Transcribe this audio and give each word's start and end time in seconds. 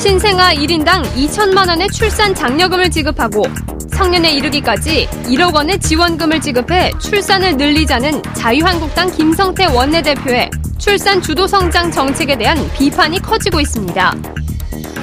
신생아 0.00 0.54
1인당 0.54 1.02
2천만 1.14 1.68
원의 1.68 1.90
출산 1.90 2.34
장려금을 2.34 2.90
지급하고 2.90 3.42
성년에 3.92 4.32
이르기까지 4.32 5.06
1억 5.24 5.54
원의 5.54 5.78
지원금을 5.78 6.40
지급해 6.40 6.90
출산을 6.98 7.58
늘리자는 7.58 8.22
자유한국당 8.32 9.10
김성태 9.14 9.66
원내대표의 9.66 10.50
출산 10.78 11.20
주도 11.20 11.46
성장 11.46 11.90
정책에 11.90 12.34
대한 12.38 12.56
비판이 12.72 13.20
커지고 13.20 13.60
있습니다. 13.60 14.14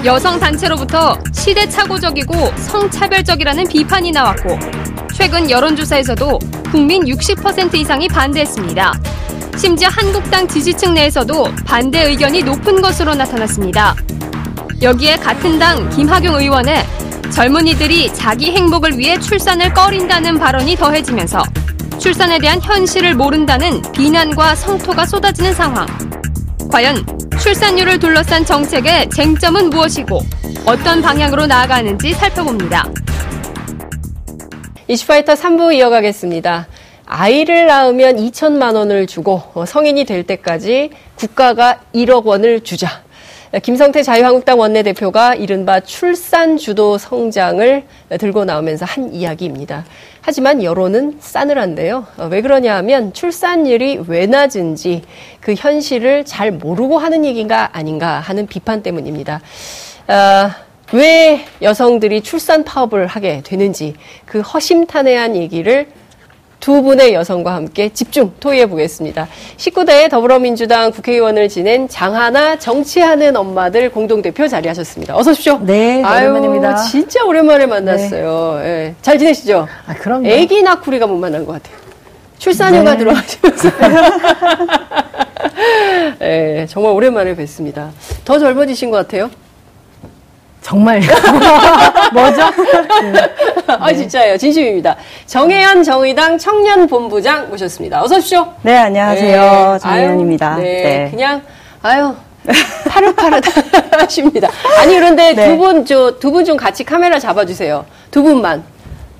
여성 0.03 0.39
단체로부터 0.39 1.15
시대착오적이고 1.31 2.33
성차별적이라는 2.57 3.67
비판이 3.67 4.11
나왔고 4.11 4.57
최근 5.13 5.47
여론조사에서도 5.47 6.39
국민 6.71 7.03
60% 7.03 7.75
이상이 7.75 8.07
반대했습니다. 8.07 8.99
심지어 9.57 9.89
한국당 9.89 10.47
지지층 10.47 10.95
내에서도 10.95 11.51
반대 11.65 12.07
의견이 12.07 12.41
높은 12.41 12.81
것으로 12.81 13.13
나타났습니다. 13.13 13.95
여기에 14.81 15.17
같은 15.17 15.57
당 15.57 15.89
김학용 15.89 16.35
의원의 16.35 16.85
젊은이들이 17.33 18.13
자기 18.13 18.51
행복을 18.51 18.97
위해 18.97 19.19
출산을 19.19 19.73
꺼린다는 19.73 20.37
발언이 20.37 20.75
더해지면서 20.75 21.41
출산에 21.97 22.37
대한 22.37 22.61
현실을 22.61 23.15
모른다는 23.15 23.81
비난과 23.91 24.53
성토가 24.53 25.07
쏟아지는 25.07 25.51
상황. 25.53 25.87
과연 26.71 27.03
출산율을 27.39 27.97
둘러싼 27.97 28.45
정책의 28.45 29.09
쟁점은 29.09 29.71
무엇이고 29.71 30.19
어떤 30.65 31.01
방향으로 31.01 31.47
나아가는지 31.47 32.13
살펴봅니다. 32.13 32.87
이슈파이터 34.87 35.33
3부 35.33 35.73
이어가겠습니다. 35.73 36.67
아이를 37.05 37.65
낳으면 37.65 38.17
2천만 38.17 38.75
원을 38.75 39.07
주고 39.07 39.41
성인이 39.65 40.05
될 40.05 40.23
때까지 40.23 40.91
국가가 41.15 41.79
1억 41.95 42.25
원을 42.25 42.61
주자. 42.61 43.06
김성태 43.63 44.03
자유한국당 44.03 44.59
원내대표가 44.59 45.33
이른바 45.33 45.79
출산 45.79 46.57
주도 46.57 46.97
성장을 46.97 47.83
들고 48.19 48.43
나오면서 48.43 48.85
한 48.85 49.13
이야기입니다. 49.13 49.85
하지만 50.21 50.61
여론은 50.61 51.19
싸늘한데요. 51.21 52.05
왜 52.29 52.41
그러냐 52.41 52.75
하면 52.77 53.13
출산율이 53.13 54.03
왜 54.07 54.25
낮은지 54.25 55.03
그 55.39 55.53
현실을 55.57 56.25
잘 56.25 56.51
모르고 56.51 56.97
하는 56.97 57.23
얘기인가 57.23 57.69
아닌가 57.71 58.19
하는 58.19 58.47
비판 58.47 58.83
때문입니다. 58.83 59.39
아, 60.07 60.55
왜 60.91 61.45
여성들이 61.61 62.21
출산 62.21 62.65
파업을 62.65 63.07
하게 63.07 63.41
되는지 63.45 63.95
그 64.25 64.41
허심탄회한 64.41 65.37
얘기를 65.37 65.87
두 66.59 66.81
분의 66.81 67.13
여성과 67.13 67.53
함께 67.53 67.89
집중 67.89 68.33
토의해 68.39 68.67
보겠습니다. 68.67 69.27
19대 69.57 70.09
더불어민주당 70.09 70.91
국회의원을 70.91 71.49
지낸 71.49 71.87
장하나 71.87 72.57
정치하는 72.57 73.35
엄마들 73.35 73.89
공동대표 73.91 74.47
자리하셨습니다. 74.47 75.15
어서 75.15 75.31
오십시오. 75.31 75.59
네, 75.63 76.03
오랜만입니다. 76.03 76.75
진짜 76.77 77.23
오랜만에 77.23 77.65
만났어요. 77.65 78.59
네. 78.61 78.63
네. 78.63 78.95
잘 79.01 79.17
지내시죠? 79.17 79.67
아, 79.85 79.93
그럼요. 79.95 80.27
애기 80.27 80.61
낳고 80.63 80.83
우리가 80.87 81.07
못 81.07 81.15
만난 81.17 81.45
것 81.45 81.53
같아요. 81.53 81.77
출산휴가 82.37 82.91
네. 82.91 82.97
들어가시면서. 82.97 83.69
네, 86.19 86.65
정말 86.69 86.91
오랜만에 86.91 87.35
뵙습니다. 87.35 87.91
더 88.25 88.39
젊어지신 88.39 88.91
것 88.91 88.97
같아요. 88.97 89.29
정말 90.67 90.99
뭐죠? 92.11 92.41
네. 93.13 93.21
아 93.67 93.93
진짜예요, 93.93 94.35
진심입니다. 94.37 94.97
정혜연 95.25 95.81
정의당 95.81 96.37
청년 96.37 96.85
본부장 96.87 97.47
모셨습니다. 97.49 98.03
어서 98.03 98.17
오십시오. 98.17 98.45
네, 98.63 98.77
안녕하세요, 98.77 99.71
네. 99.73 99.79
정혜연입니다. 99.79 100.55
아유, 100.55 100.61
네, 100.61 100.83
네, 100.83 101.07
그냥 101.09 101.41
아유 101.81 102.13
파릇파릇하십니다. 102.89 104.49
아니 104.81 104.95
그런데 104.95 105.33
네. 105.33 105.47
두분 105.51 105.85
저 105.85 106.19
두 106.19 106.31
분 106.33 106.43
좀 106.43 106.57
같이 106.57 106.83
카메라 106.83 107.17
잡아주세요. 107.17 107.85
두 108.11 108.21
분만, 108.21 108.61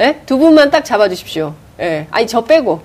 예? 0.01 0.19
두 0.25 0.37
분만 0.37 0.69
딱 0.69 0.83
잡아주십시오. 0.83 1.53
예, 1.79 2.07
아니 2.11 2.27
저 2.27 2.41
빼고 2.43 2.81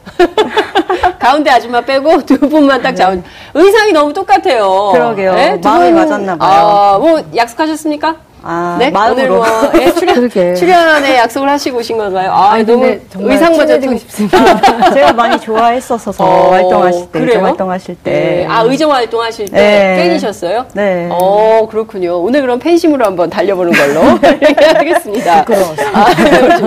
가운데 1.18 1.50
아줌마 1.50 1.80
빼고 1.80 2.24
두 2.26 2.38
분만 2.38 2.80
딱 2.80 2.94
잡아. 2.94 3.14
네. 3.16 3.22
의상이 3.54 3.90
너무 3.90 4.12
똑같아요. 4.12 4.90
그러게요. 4.92 5.34
예? 5.36 5.58
마음이 5.64 5.90
맞았나 5.90 6.36
봐요. 6.36 6.48
아, 6.48 6.98
뭐 7.00 7.20
약속하셨습니까? 7.34 8.14
아, 8.42 8.76
네? 8.78 8.90
마음으로. 8.90 9.40
오늘 9.40 9.70
뭐 9.70 9.80
예, 9.80 9.92
출연, 9.92 10.28
출연에 10.28 11.16
약속을 11.16 11.48
하시고 11.48 11.78
오신 11.78 11.96
건가요? 11.96 12.32
아, 12.32 12.52
아 12.54 12.62
너무 12.62 12.98
의상마저 13.14 13.80
좀 13.80 13.96
싶습니다. 13.98 14.90
제가 14.92 15.12
많이 15.12 15.40
좋아했었어서 15.40 16.24
어, 16.24 16.50
활동하실 16.50 17.12
때, 17.12 17.20
그래요? 17.20 17.44
활동하실 17.44 17.96
때. 18.02 18.10
네. 18.10 18.46
아, 18.48 18.62
의정 18.62 18.92
활동하실 18.92 19.46
때 19.50 19.56
네. 19.56 19.96
팬이셨어요? 19.96 20.66
네. 20.74 21.08
어, 21.10 21.66
그렇군요. 21.70 22.18
오늘 22.20 22.40
그럼 22.40 22.58
팬심으로 22.58 23.04
한번 23.04 23.30
달려보는 23.30 23.72
걸로 23.72 24.00
하겠습니다. 24.76 25.44
부끄러워서. 25.44 25.82
아, 25.92 26.04
그렇죠. 26.14 26.66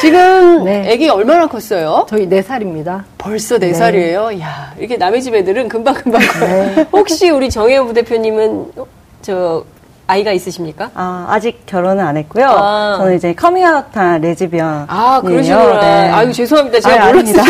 지금 0.00 0.64
네. 0.64 0.92
아기 0.92 1.08
얼마나 1.08 1.46
컸어요? 1.46 2.06
저희 2.08 2.28
4살입니다. 2.28 3.02
벌써 3.18 3.58
4살이에요? 3.58 4.28
네. 4.30 4.40
야 4.40 4.72
이렇게 4.78 4.96
남의 4.96 5.22
집 5.22 5.34
애들은 5.34 5.68
금방금방 5.68 6.20
커요. 6.20 6.48
네. 6.76 6.86
혹시 6.92 7.30
우리 7.30 7.50
정혜원 7.50 7.86
부대표님은 7.88 8.72
저 9.22 9.64
아이가 10.10 10.32
있으십니까? 10.32 10.90
아, 10.94 11.26
아직 11.28 11.64
결혼은 11.66 12.04
안 12.04 12.16
했고요. 12.16 12.46
아. 12.48 12.96
저는 12.98 13.16
이제 13.16 13.32
커밍아웃한 13.32 14.20
레즈비언. 14.20 14.86
아, 14.88 15.20
그러시구나. 15.24 15.80
네. 15.80 16.08
아유, 16.10 16.32
죄송합니다. 16.32 16.80
제가 16.80 17.04
아, 17.04 17.06
몰랐습니다. 17.12 17.42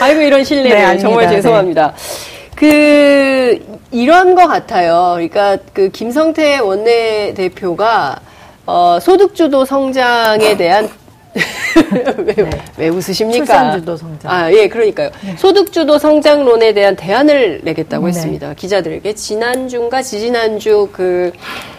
아이고, 0.00 0.20
이런 0.22 0.42
실례를. 0.42 0.70
네, 0.70 0.98
정말 0.98 1.26
네. 1.26 1.36
죄송합니다. 1.36 1.92
그, 2.54 3.82
이런 3.90 4.34
것 4.34 4.46
같아요. 4.46 5.12
그러니까 5.14 5.58
그 5.74 5.90
김성태 5.90 6.58
원내대표가 6.58 8.20
어, 8.64 8.98
소득주도 9.00 9.64
성장에 9.64 10.56
대한 10.56 10.88
왜, 12.18 12.34
네. 12.34 12.50
왜 12.78 12.88
웃으십니까? 12.88 13.44
출산주도 13.44 13.96
성장. 13.96 14.30
아, 14.32 14.52
예, 14.52 14.68
그러니까요. 14.68 15.10
네. 15.24 15.36
소득주도 15.36 15.98
성장론에 15.98 16.72
대한 16.74 16.96
대안을 16.96 17.60
내겠다고 17.64 18.06
네. 18.06 18.10
했습니다. 18.10 18.54
기자들에게. 18.54 19.14
지난주인가 19.14 20.02
지지난주 20.02 20.88
그, 20.92 21.32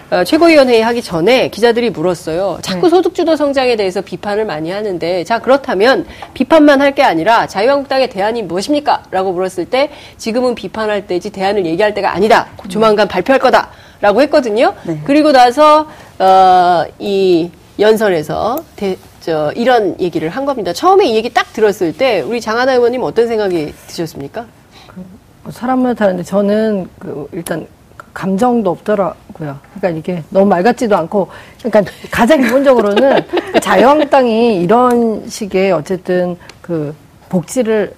어, 0.10 0.24
최고위원회의 0.24 0.82
하기 0.84 1.02
전에 1.02 1.50
기자들이 1.50 1.90
물었어요. 1.90 2.60
자꾸 2.62 2.84
네. 2.84 2.90
소득주도 2.92 3.36
성장에 3.36 3.76
대해서 3.76 4.02
비판을 4.02 4.46
많이 4.46 4.72
하는데, 4.72 5.24
자, 5.24 5.40
그렇다면 5.40 6.06
비판만 6.34 6.82
할 6.82 6.88
게 6.94 7.04
아니라 7.04 7.46
자유한국당의 7.48 8.10
대안이 8.10 8.44
무엇입니까? 8.44 9.04
라고 9.12 9.34
물었을 9.34 9.66
때, 9.66 9.90
지금은 10.18 10.56
비판할 10.56 11.08
때지 11.08 11.30
대안을 11.32 11.66
얘기할 11.66 11.94
때가 11.94 12.14
아니다. 12.14 12.48
조만간 12.70 13.08
발표할 13.08 13.40
거다. 13.40 13.70
라고 14.00 14.22
했거든요. 14.22 14.74
네. 14.84 15.00
그리고 15.04 15.32
나서, 15.32 15.88
어, 16.20 16.84
이 17.00 17.50
연설에서 17.80 18.64
대, 18.76 18.98
저 19.22 19.52
이런 19.56 20.00
얘기를 20.00 20.30
한 20.30 20.46
겁니다. 20.46 20.74
처음에 20.74 21.06
이 21.08 21.16
얘기 21.16 21.32
딱 21.32 21.52
들었을 21.54 21.94
때 21.94 22.22
우리 22.22 22.42
장하나 22.42 22.74
의원님 22.74 23.04
어떤 23.04 23.28
생각이 23.28 23.74
드셨습니까? 23.88 24.46
그, 24.88 25.06
뭐 25.44 25.52
사람을 25.52 25.96
다는데 25.96 26.24
저는 26.24 26.90
그 27.00 27.28
일단 27.32 27.68
감정도 28.14 28.72
없더라고요. 28.72 29.60
그러니까 29.76 29.90
이게 29.90 30.24
너무 30.32 30.48
말 30.48 30.64
같지도 30.64 30.98
않고, 30.98 31.28
그러니까 31.62 31.92
가장 32.10 32.42
기본적으로는 32.42 33.28
그 33.54 33.60
자유한국당이 33.62 34.60
이런 34.62 35.30
식의 35.30 35.72
어쨌든 35.72 36.36
그 36.62 36.96
복지를 37.30 37.94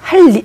할 0.00 0.26
리, 0.30 0.44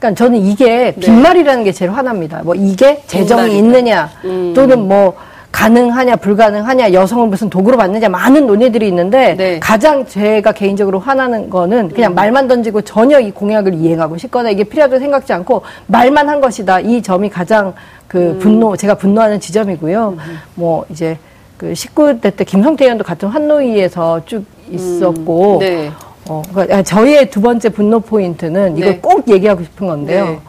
그러니까 0.00 0.14
저는 0.24 0.40
이게 0.40 0.92
네. 0.96 1.00
빈말이라는 1.00 1.62
게 1.62 1.70
제일 1.70 1.92
화납니다. 1.92 2.42
뭐 2.42 2.56
이게 2.56 3.00
재정이 3.06 3.56
있느냐, 3.56 4.10
음. 4.24 4.52
또는 4.52 4.88
뭐 4.88 5.14
가능하냐 5.52 6.16
불가능하냐 6.16 6.92
여성을 6.92 7.28
무슨 7.28 7.48
도구로 7.50 7.76
받느냐 7.76 8.08
많은 8.08 8.46
논의들이 8.46 8.88
있는데 8.88 9.36
네. 9.36 9.60
가장 9.60 10.04
제가 10.06 10.52
개인적으로 10.52 10.98
화나는 10.98 11.50
거는 11.50 11.90
그냥 11.90 12.12
음. 12.12 12.14
말만 12.14 12.48
던지고 12.48 12.80
전혀 12.82 13.20
이 13.20 13.30
공약을 13.30 13.74
이행하고 13.74 14.16
싶거나 14.16 14.50
이게 14.50 14.64
필요하다고 14.64 14.98
생각지 14.98 15.32
않고 15.34 15.62
말만 15.86 16.28
한 16.28 16.40
것이다 16.40 16.80
이 16.80 17.02
점이 17.02 17.28
가장 17.28 17.74
그 18.08 18.18
음. 18.18 18.38
분노 18.38 18.76
제가 18.76 18.94
분노하는 18.94 19.38
지점이고요 19.38 20.16
음. 20.18 20.38
뭐 20.54 20.84
이제 20.88 21.18
그 21.58 21.72
19대 21.72 22.34
때 22.34 22.44
김성태 22.44 22.84
의원도 22.86 23.04
같은 23.04 23.28
환노위에서 23.28 24.24
쭉 24.24 24.44
있었고 24.70 25.54
음. 25.54 25.58
네. 25.60 25.90
어 26.28 26.42
그러니까 26.50 26.82
저희의 26.82 27.30
두 27.30 27.40
번째 27.40 27.68
분노 27.68 28.00
포인트는 28.00 28.78
이걸 28.78 28.92
네. 28.92 28.98
꼭 29.00 29.28
얘기하고 29.28 29.62
싶은 29.62 29.86
건데요 29.86 30.24
네. 30.24 30.40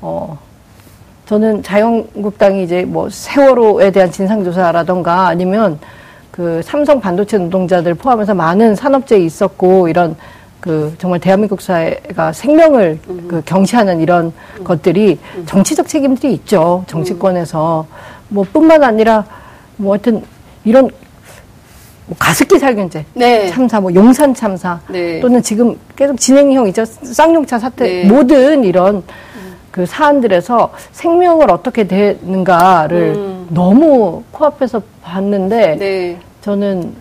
어 0.00 0.38
저는 1.28 1.62
자유한국당이 1.62 2.62
이제 2.62 2.86
뭐 2.86 3.10
세월호에 3.10 3.90
대한 3.90 4.10
진상조사라던가 4.10 5.26
아니면 5.26 5.78
그 6.30 6.62
삼성 6.64 7.00
반도체 7.00 7.36
노동자들 7.36 7.94
포함해서 7.94 8.32
많은 8.32 8.74
산업재해 8.74 9.22
있었고 9.22 9.88
이런 9.88 10.16
그 10.58 10.94
정말 10.96 11.20
대한민국 11.20 11.60
사회가 11.60 12.32
생명을 12.32 12.98
음. 13.10 13.26
그 13.28 13.42
경시하는 13.44 14.00
이런 14.00 14.32
음. 14.58 14.64
것들이 14.64 15.18
음. 15.36 15.44
정치적 15.44 15.86
책임들이 15.86 16.32
있죠. 16.32 16.84
정치권에서 16.86 17.86
뭐 18.30 18.46
뿐만 18.50 18.82
아니라 18.82 19.26
뭐 19.76 19.92
하여튼 19.92 20.22
이런 20.64 20.88
뭐 22.06 22.16
가습기 22.18 22.58
살균제 22.58 23.04
네. 23.12 23.48
참사, 23.50 23.80
뭐 23.80 23.94
용산 23.94 24.32
참사 24.32 24.80
네. 24.88 25.20
또는 25.20 25.42
지금 25.42 25.76
계속 25.94 26.18
진행형 26.18 26.68
이죠 26.68 26.86
쌍용차 26.86 27.58
사태 27.58 27.84
네. 27.84 28.08
모든 28.08 28.64
이런 28.64 29.02
그 29.70 29.86
사안들에서 29.86 30.72
생명을 30.92 31.50
어떻게 31.50 31.86
되는가를 31.86 33.14
음. 33.16 33.46
너무 33.50 34.22
코앞에서 34.32 34.82
봤는데 35.02 35.76
네. 35.76 36.18
저는 36.40 36.92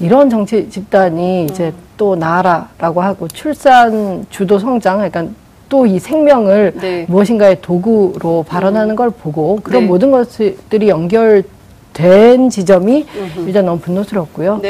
이런 0.00 0.30
정치 0.30 0.68
집단이 0.70 1.44
이제 1.46 1.66
음. 1.66 1.72
또 1.96 2.16
나라라고 2.16 3.02
하고 3.02 3.28
출산 3.28 4.26
주도 4.30 4.58
성장 4.58 4.96
그러니까 4.98 5.26
또 5.68 5.86
이 5.86 5.98
생명을 5.98 6.72
네. 6.80 7.04
무엇인가의 7.08 7.60
도구로 7.60 8.44
발언하는 8.48 8.94
걸 8.94 9.10
보고 9.10 9.58
그런 9.62 9.82
네. 9.82 9.88
모든 9.88 10.10
것들이 10.12 10.88
연결된 10.88 12.48
지점이 12.50 13.06
일단 13.46 13.66
너무 13.66 13.80
분노스럽고요. 13.80 14.60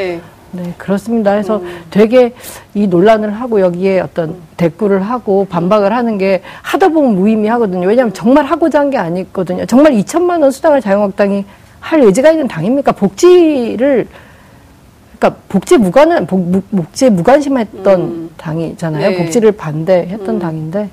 네. 0.55 0.63
네, 0.63 0.73
그렇습니다. 0.77 1.31
해서 1.33 1.57
음. 1.57 1.81
되게 1.91 2.33
이 2.73 2.87
논란을 2.87 3.31
하고 3.31 3.59
여기에 3.61 3.99
어떤 3.99 4.35
대꾸를 4.57 5.01
하고 5.01 5.45
반박을 5.49 5.93
하는 5.93 6.17
게 6.17 6.41
하다 6.61 6.89
보면 6.89 7.15
무의미하거든요. 7.15 7.87
왜냐하면 7.87 8.13
정말 8.13 8.45
하고자 8.45 8.79
한 8.79 8.89
게 8.89 8.97
아니거든요. 8.97 9.65
정말 9.65 9.93
2천만 9.93 10.41
원 10.41 10.51
수당을 10.51 10.79
자유한국당이 10.81 11.43
할 11.79 12.01
의지가 12.01 12.31
있는 12.31 12.47
당입니까? 12.47 12.91
복지를 12.93 14.07
그러니까 15.17 15.41
복지 15.49 15.77
무관한 15.77 16.25
복, 16.27 16.39
무- 16.39 16.61
복지에 16.61 17.09
무관심했던 17.09 18.01
음. 18.01 18.29
당이잖아요. 18.37 19.09
네. 19.11 19.17
복지를 19.17 19.51
반대했던 19.53 20.39
당인데 20.39 20.89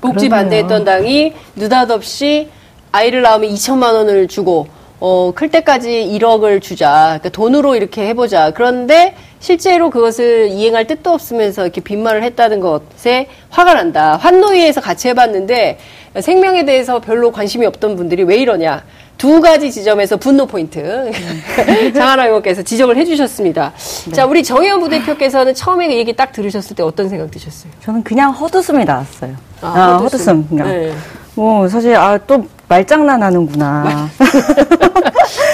복지 0.00 0.28
그러네요. 0.28 0.30
반대했던 0.30 0.84
당이 0.84 1.34
느닷없이 1.56 2.48
아이를 2.92 3.22
낳으면 3.22 3.50
2천만 3.50 3.92
원을 3.94 4.26
주고 4.28 4.66
어, 5.00 5.32
클 5.34 5.48
때까지 5.48 6.10
1억을 6.18 6.60
주자. 6.60 7.18
그러니까 7.20 7.28
돈으로 7.30 7.76
이렇게 7.76 8.06
해보자. 8.08 8.50
그런데 8.50 9.14
실제로 9.40 9.90
그것을 9.90 10.48
이행할 10.48 10.86
뜻도 10.86 11.10
없으면서 11.10 11.62
이렇게 11.62 11.80
빈말을 11.80 12.22
했다는 12.24 12.60
것에 12.60 13.28
화가 13.50 13.74
난다. 13.74 14.16
환노위에서 14.16 14.80
같이 14.80 15.08
해봤는데 15.08 15.78
생명에 16.20 16.64
대해서 16.64 17.00
별로 17.00 17.30
관심이 17.30 17.64
없던 17.66 17.96
분들이 17.96 18.24
왜 18.24 18.36
이러냐. 18.38 18.84
두 19.16 19.40
가지 19.40 19.72
지점에서 19.72 20.16
분노 20.16 20.46
포인트 20.46 21.10
장하나 21.92 22.26
의원께서 22.26 22.62
지적을 22.62 22.96
해주셨습니다. 22.96 23.72
자, 24.12 24.26
우리 24.26 24.44
정의원 24.44 24.78
부대표께서는 24.80 25.54
처음에 25.54 25.88
그 25.88 25.94
얘기 25.94 26.14
딱 26.14 26.32
들으셨을 26.32 26.76
때 26.76 26.84
어떤 26.84 27.08
생각 27.08 27.28
드셨어요? 27.32 27.72
저는 27.82 28.04
그냥 28.04 28.30
헛웃음이 28.30 28.84
나왔어요. 28.84 29.34
아, 29.60 29.66
아, 29.66 29.96
헛웃음. 29.96 30.18
헛웃음. 30.18 30.48
그냥. 30.48 30.68
네. 30.68 30.92
뭐, 31.38 31.68
사실, 31.68 31.94
아, 31.94 32.18
또 32.26 32.44
말장난 32.66 33.22
하는구나. 33.22 34.08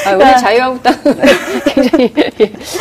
아, 0.06 0.12
우리 0.14 0.38
자유한국당 0.40 0.94
굉장히 1.66 2.12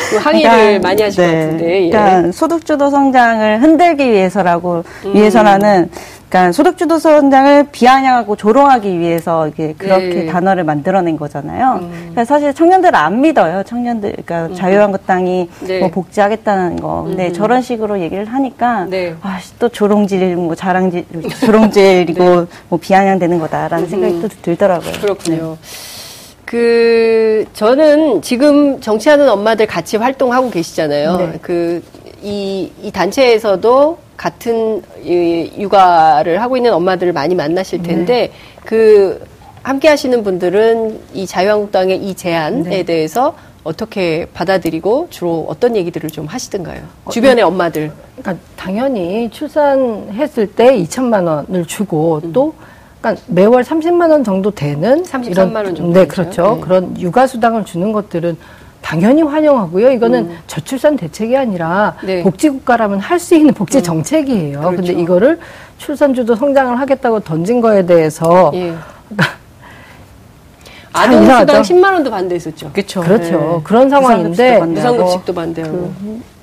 그 0.09 0.17
항의를 0.17 0.50
그러니까, 0.50 0.88
많이 0.88 1.01
하실 1.01 1.25
것 1.25 1.31
네. 1.31 1.41
같은데. 1.41 1.85
예. 1.85 1.89
그러니까 1.89 2.31
소득주도 2.31 2.89
성장을 2.89 3.61
흔들기 3.61 4.09
위해서라고 4.09 4.85
음. 5.03 5.15
위해서라는 5.15 5.89
그러니까 6.33 6.51
소득주도 6.51 6.97
성장을 6.97 7.68
비아냥하고 7.71 8.35
조롱하기 8.35 9.00
위해서 9.00 9.47
이게 9.47 9.75
그렇게 9.77 10.09
네. 10.09 10.21
음. 10.21 10.27
단어를 10.27 10.63
만들어낸 10.63 11.15
거잖아요. 11.15 11.88
그러니까 11.91 12.25
사실 12.25 12.51
청년들은 12.56 12.95
안 12.95 13.21
믿어요. 13.21 13.62
청년들 13.62 14.15
그러니까 14.25 14.56
자유한국당이 14.56 15.47
네. 15.59 15.80
뭐 15.80 15.89
복지하겠다는 15.89 16.77
거. 16.77 17.03
근데 17.03 17.31
저런 17.31 17.62
식으로 17.62 18.00
얘기를 18.00 18.25
하니까 18.25 18.85
네. 18.85 19.15
아, 19.21 19.39
또 19.59 19.69
조롱질 19.69 20.35
뭐 20.38 20.56
자랑질 20.56 21.06
조롱질이고 21.45 22.47
뭐 22.69 22.79
비아냥되는 22.81 23.38
거다라는 23.38 23.88
생각이 23.88 24.21
또 24.24 24.27
들더라고요. 24.41 24.91
네. 24.91 25.00
그렇군요. 25.01 25.57
그 26.45 27.45
저는 27.53 28.24
지금 28.24 28.81
정치하는 28.81 29.29
엄마들 29.29 29.68
같이 29.68 29.97
활동하고 29.97 30.50
계시잖아요. 30.50 31.18
네. 31.18 31.39
그 31.44 31.83
이 32.23 32.71
이 32.81 32.91
단체에서도 32.91 33.97
같은 34.17 34.81
이 35.03 35.51
육아를 35.57 36.41
하고 36.41 36.57
있는 36.57 36.73
엄마들을 36.73 37.11
많이 37.13 37.35
만나실 37.35 37.83
텐데 37.83 38.31
그 38.65 39.21
함께 39.61 39.87
하시는 39.87 40.23
분들은 40.23 40.99
이 41.13 41.25
자유한국당의 41.25 41.97
이 41.97 42.13
제안에 42.15 42.63
네. 42.63 42.83
대해서 42.83 43.35
어떻게 43.63 44.27
받아들이고 44.33 45.07
주로 45.09 45.45
어떤 45.49 45.75
얘기들을 45.75 46.09
좀 46.09 46.25
하시던가요? 46.25 46.81
주변의 47.09 47.43
엄마들. 47.43 47.91
그러니까 48.17 48.45
당연히 48.57 49.29
출산했을 49.31 50.47
때 50.53 50.77
2천만 50.77 51.25
원을 51.25 51.65
주고 51.65 52.21
또 52.33 52.53
그러니까 52.99 53.23
매월 53.27 53.63
30만 53.63 54.11
원 54.11 54.23
정도 54.23 54.51
되는 54.51 55.03
33만 55.03 55.55
원 55.55 55.75
정도 55.75 55.93
네, 55.93 56.01
되죠. 56.01 56.07
그렇죠. 56.13 56.55
네. 56.55 56.61
그런 56.61 56.99
육아 56.99 57.25
수당을 57.25 57.63
주는 57.65 57.91
것들은 57.93 58.37
당연히 58.83 59.24
환영하고요. 59.24 59.91
이거는 59.91 60.30
저출산 60.45 60.97
대책이 60.97 61.35
아니라 61.35 61.95
음. 62.03 62.06
네. 62.06 62.21
복지 62.24 62.50
국가라면 62.50 63.00
할 63.00 63.19
수 63.24 63.33
있는 63.35 63.53
복지 63.53 63.81
정책이에요. 63.81 64.59
그렇죠. 64.59 64.75
근데 64.75 64.94
이거를 65.01 65.39
출산주도 65.77 66.35
성장을 66.35 66.77
하겠다고 66.77 67.21
던진 67.21 67.62
거에 67.62 67.85
대해서 67.85 68.51
예. 68.53 68.74
참 70.94 71.01
아동 71.06 71.21
수당 71.24 71.41
이상하죠? 71.44 71.62
10만 71.74 71.94
원도 71.94 72.12
반대했었죠. 72.12 72.71
그렇죠. 72.74 73.01
그렇죠. 73.01 73.62
그런 73.63 73.89
상황인데 73.89 74.59
무상급식도 74.59 75.33
반대하고. 75.33 75.91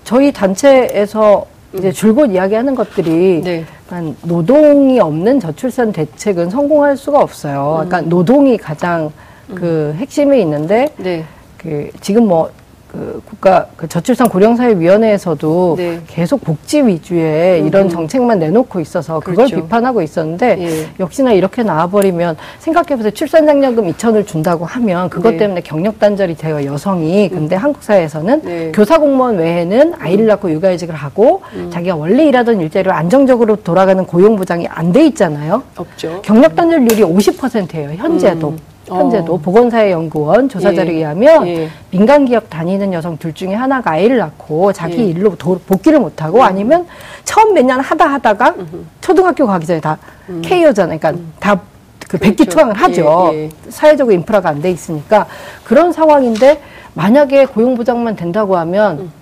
저희 0.04 0.32
단체에서 0.32 1.44
이제 1.74 1.92
줄곧 1.92 2.32
이야기하는 2.32 2.74
것들이 2.74 3.42
네. 3.44 3.64
약간 3.86 4.16
노동이 4.22 4.98
없는 4.98 5.38
저출산 5.38 5.92
대책은 5.92 6.50
성공할 6.50 6.96
수가 6.96 7.20
없어요. 7.20 7.84
그러니까 7.86 8.00
노동이 8.00 8.56
가장 8.56 9.12
그 9.54 9.94
핵심에 9.98 10.40
있는데 10.40 10.88
네. 10.96 11.24
그 11.60 11.90
지금 12.00 12.26
뭐 12.26 12.50
그 12.90 13.22
국가 13.24 13.66
그 13.76 13.86
저출산 13.86 14.28
고령사회위원회에서도 14.28 15.74
네. 15.78 16.00
계속 16.08 16.42
복지 16.42 16.84
위주의 16.84 17.64
이런 17.64 17.88
정책만 17.88 18.40
내놓고 18.40 18.80
있어서 18.80 19.20
그걸 19.20 19.46
그렇죠. 19.46 19.56
비판하고 19.56 20.02
있었는데 20.02 20.56
예. 20.58 20.86
역시나 20.98 21.32
이렇게 21.32 21.62
나와버리면 21.62 22.36
생각해보세요 22.58 23.12
출산장려금 23.12 23.92
2천을 23.92 24.26
준다고 24.26 24.64
하면 24.64 25.08
그것 25.08 25.30
네. 25.32 25.36
때문에 25.36 25.60
경력 25.60 26.00
단절이 26.00 26.36
돼요 26.36 26.64
여성이 26.64 27.28
근데 27.28 27.54
한국 27.54 27.84
사회에서는 27.84 28.42
네. 28.42 28.72
교사 28.74 28.98
공무원 28.98 29.38
외에는 29.38 29.94
아이를 30.00 30.26
낳고 30.26 30.50
육아휴직을 30.50 30.94
하고 30.94 31.42
자기가 31.70 31.94
원래 31.94 32.24
일하던 32.26 32.60
일자리로 32.60 32.92
안정적으로 32.92 33.54
돌아가는 33.56 34.04
고용 34.04 34.36
보장이 34.36 34.66
안 34.68 34.90
돼 34.90 35.06
있잖아요. 35.06 35.62
없죠. 35.76 36.20
경력 36.22 36.56
단절률이 36.56 37.02
50%예요. 37.04 37.90
현재도. 37.90 38.48
음. 38.48 38.69
현재도 38.96 39.34
어. 39.34 39.36
보건사회연구원 39.38 40.48
조사 40.48 40.70
예. 40.72 40.74
자료에 40.74 40.94
의하면 40.96 41.46
예. 41.46 41.68
민간 41.90 42.24
기업 42.24 42.50
다니는 42.50 42.92
여성 42.92 43.16
둘 43.16 43.32
중에 43.32 43.54
하나가 43.54 43.92
아이를 43.92 44.18
낳고 44.18 44.72
자기 44.72 44.98
예. 44.98 45.02
음. 45.04 45.08
일로 45.10 45.36
도- 45.36 45.60
복귀를 45.66 46.00
못하고 46.00 46.42
아니면 46.42 46.86
처음 47.24 47.54
몇 47.54 47.64
년 47.64 47.80
하다 47.80 48.06
하다가 48.06 48.54
초등학교 49.00 49.46
가기 49.46 49.66
전에 49.66 49.80
다 49.80 49.98
K여잖아요. 50.42 50.98
그러니까 50.98 51.22
다그 51.38 51.60
음. 51.62 51.70
그렇죠. 52.08 52.24
백기투항을 52.24 52.74
하죠. 52.74 53.30
예, 53.34 53.38
예. 53.44 53.48
사회적으로 53.68 54.12
인프라가 54.14 54.48
안 54.50 54.60
돼 54.60 54.70
있으니까 54.70 55.26
그런 55.64 55.92
상황인데 55.92 56.60
만약에 56.94 57.46
고용보장만 57.46 58.16
된다고 58.16 58.56
하면 58.56 58.98
음. 58.98 59.12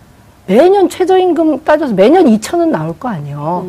매년 0.47 0.89
최저임금 0.89 1.63
따져서 1.65 1.93
매년 1.93 2.25
2천 2.25 2.59
원 2.59 2.71
나올 2.71 2.99
거 2.99 3.09
아니에요. 3.11 3.67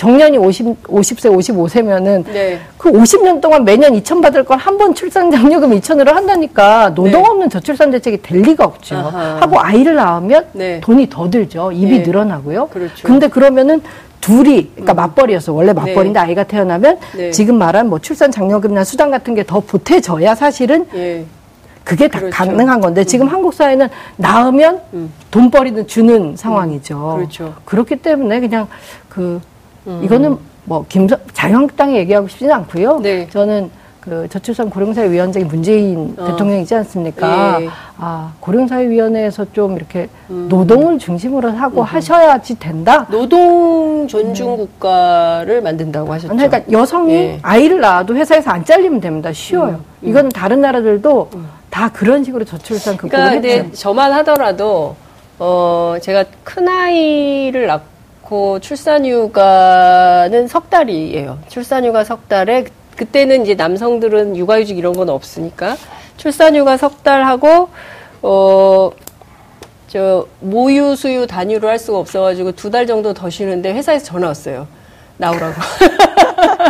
음. 0.00 0.10
정년이 0.10 0.38
50, 0.38 0.82
50세, 0.84 1.30
55세면은 1.36 2.24
네. 2.32 2.58
그 2.78 2.90
50년 2.90 3.40
동안 3.40 3.64
매년 3.64 3.92
2천 3.92 4.22
받을 4.22 4.44
걸 4.44 4.58
한 4.60 4.78
번 4.78 4.94
출산 4.94 5.30
장려금 5.30 5.70
2천으로 5.78 6.12
한다니까 6.12 6.94
노동 6.94 7.22
네. 7.22 7.28
없는 7.28 7.50
저출산 7.50 7.90
대책이 7.90 8.22
될 8.22 8.40
리가 8.42 8.64
없죠. 8.64 8.96
아하. 8.96 9.38
하고 9.40 9.60
아이를 9.60 9.94
낳으면 9.94 10.46
네. 10.52 10.80
돈이 10.80 11.08
더 11.10 11.28
들죠. 11.28 11.70
입이 11.72 11.98
네. 11.98 12.02
늘어나고요. 12.06 12.68
그렇죠. 12.68 13.06
근데 13.06 13.28
그러면은 13.28 13.82
둘이 14.20 14.70
그러니까 14.72 14.94
맞벌이였어. 14.94 15.52
원래 15.52 15.72
맞벌이인데 15.72 16.18
아이가 16.18 16.44
태어나면 16.44 16.98
네. 17.16 17.30
지금 17.30 17.56
말한 17.58 17.88
뭐 17.88 17.98
출산 17.98 18.30
장려금이나 18.30 18.84
수당 18.84 19.10
같은 19.10 19.34
게 19.34 19.42
더 19.44 19.60
보태져야 19.60 20.34
사실은 20.34 20.86
예. 20.94 21.24
그게 21.84 22.08
다 22.08 22.18
그렇죠. 22.20 22.36
가능한 22.36 22.80
건데 22.80 23.04
지금 23.04 23.26
한국 23.28 23.52
사회는 23.54 23.88
낳으면 24.16 24.80
음. 24.94 25.10
돈벌이는 25.30 25.86
주는 25.86 26.36
상황이죠. 26.36 27.14
그렇죠. 27.16 27.54
그렇기 27.64 27.96
때문에 27.96 28.40
그냥 28.40 28.66
그 29.08 29.40
이거는 30.02 30.36
뭐 30.64 30.84
김서 30.88 31.16
자유한국당에 31.32 31.96
얘기하고 31.98 32.28
싶지는 32.28 32.54
않고요. 32.54 33.00
네. 33.00 33.28
저는 33.30 33.70
그 34.00 34.26
저출산 34.30 34.70
고령사회위원장이 34.70 35.44
문재인 35.44 36.14
어. 36.18 36.24
대통령이지 36.26 36.74
않습니까? 36.74 37.60
예. 37.60 37.68
아 37.98 38.32
고령사회위원회에서 38.40 39.52
좀 39.52 39.76
이렇게 39.76 40.08
노동을 40.28 40.98
중심으로 40.98 41.50
하고 41.50 41.82
하셔야지 41.82 42.58
된다. 42.58 43.06
노동 43.10 44.06
존중 44.08 44.56
국가를 44.56 45.60
만든다고 45.60 46.12
하셨죠. 46.14 46.34
그러니까 46.34 46.62
여성이 46.72 47.12
예. 47.12 47.38
아이를 47.42 47.80
낳아도 47.80 48.16
회사에서 48.16 48.50
안 48.50 48.64
잘리면 48.64 49.00
됩니다. 49.00 49.32
쉬워요. 49.32 49.80
이거는 50.00 50.30
다른 50.30 50.62
나라들도 50.62 51.30
다 51.68 51.90
그런 51.92 52.24
식으로 52.24 52.44
저출산 52.44 52.96
극복을 52.96 53.22
그러니까 53.40 53.48
했죠. 53.48 53.72
저만 53.74 54.12
하더라도 54.12 54.96
어 55.38 55.96
제가 56.00 56.24
큰 56.42 56.66
아이를 56.68 57.66
낳고 57.66 57.84
출산휴가는 58.60 60.46
석 60.48 60.70
달이에요. 60.70 61.38
출산휴가 61.48 62.04
석 62.04 62.28
달에 62.28 62.64
그- 62.64 62.70
그때는 62.96 63.42
이제 63.42 63.54
남성들은 63.54 64.36
육아휴직 64.36 64.76
이런 64.78 64.92
건 64.92 65.08
없으니까 65.08 65.76
출산휴가 66.16 66.76
석 66.76 67.02
달 67.02 67.24
하고 67.24 67.68
어. 68.22 68.90
저 69.88 70.26
모유 70.38 70.94
수유 70.94 71.26
단위로 71.26 71.66
할 71.68 71.76
수가 71.78 71.98
없어가지고 71.98 72.52
두 72.52 72.70
달 72.70 72.86
정도 72.86 73.12
더 73.12 73.28
쉬는데 73.28 73.72
회사에서 73.72 74.04
전화 74.04 74.28
왔어요. 74.28 74.68
나오라고. 75.16 75.54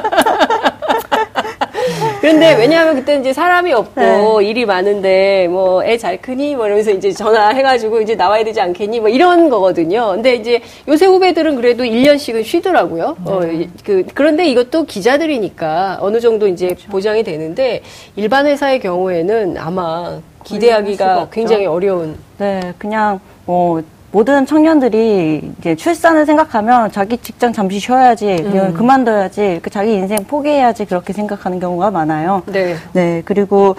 그런데 2.30 2.54
왜냐하면 2.56 2.94
그때 2.94 3.16
이제 3.16 3.32
사람이 3.32 3.72
없고 3.72 4.40
일이 4.42 4.64
많은데 4.64 5.48
뭐 5.48 5.82
애 5.84 5.96
잘 5.98 6.16
크니 6.20 6.54
뭐 6.54 6.66
이러면서 6.66 6.92
이제 6.92 7.10
전화해가지고 7.10 8.00
이제 8.02 8.14
나와야 8.14 8.44
되지 8.44 8.60
않겠니 8.60 9.00
뭐 9.00 9.08
이런 9.08 9.50
거거든요. 9.50 10.12
근데 10.14 10.34
이제 10.36 10.60
요새 10.88 11.06
후배들은 11.06 11.56
그래도 11.56 11.82
1년씩은 11.84 12.44
쉬더라고요. 12.44 13.16
어, 13.24 13.40
그 13.84 14.04
그런데 14.14 14.46
이것도 14.48 14.84
기자들이니까 14.84 15.98
어느 16.00 16.20
정도 16.20 16.46
이제 16.46 16.76
보장이 16.90 17.22
되는데 17.24 17.82
일반 18.16 18.46
회사의 18.46 18.78
경우에는 18.80 19.56
아마 19.58 20.20
기대하기가 20.44 21.28
굉장히 21.32 21.66
어려운. 21.66 22.16
네, 22.38 22.72
그냥 22.78 23.18
뭐 23.44 23.82
모든 24.12 24.44
청년들이 24.44 25.52
이제 25.58 25.76
출산을 25.76 26.26
생각하면 26.26 26.90
자기 26.90 27.16
직장 27.18 27.52
잠시 27.52 27.78
쉬어야지, 27.78 28.38
그냥 28.42 28.74
그만둬야지, 28.74 29.60
그 29.62 29.70
자기 29.70 29.94
인생 29.94 30.24
포기해야지 30.24 30.84
그렇게 30.84 31.12
생각하는 31.12 31.60
경우가 31.60 31.90
많아요. 31.90 32.42
네. 32.46 32.74
네, 32.92 33.22
그리고 33.24 33.76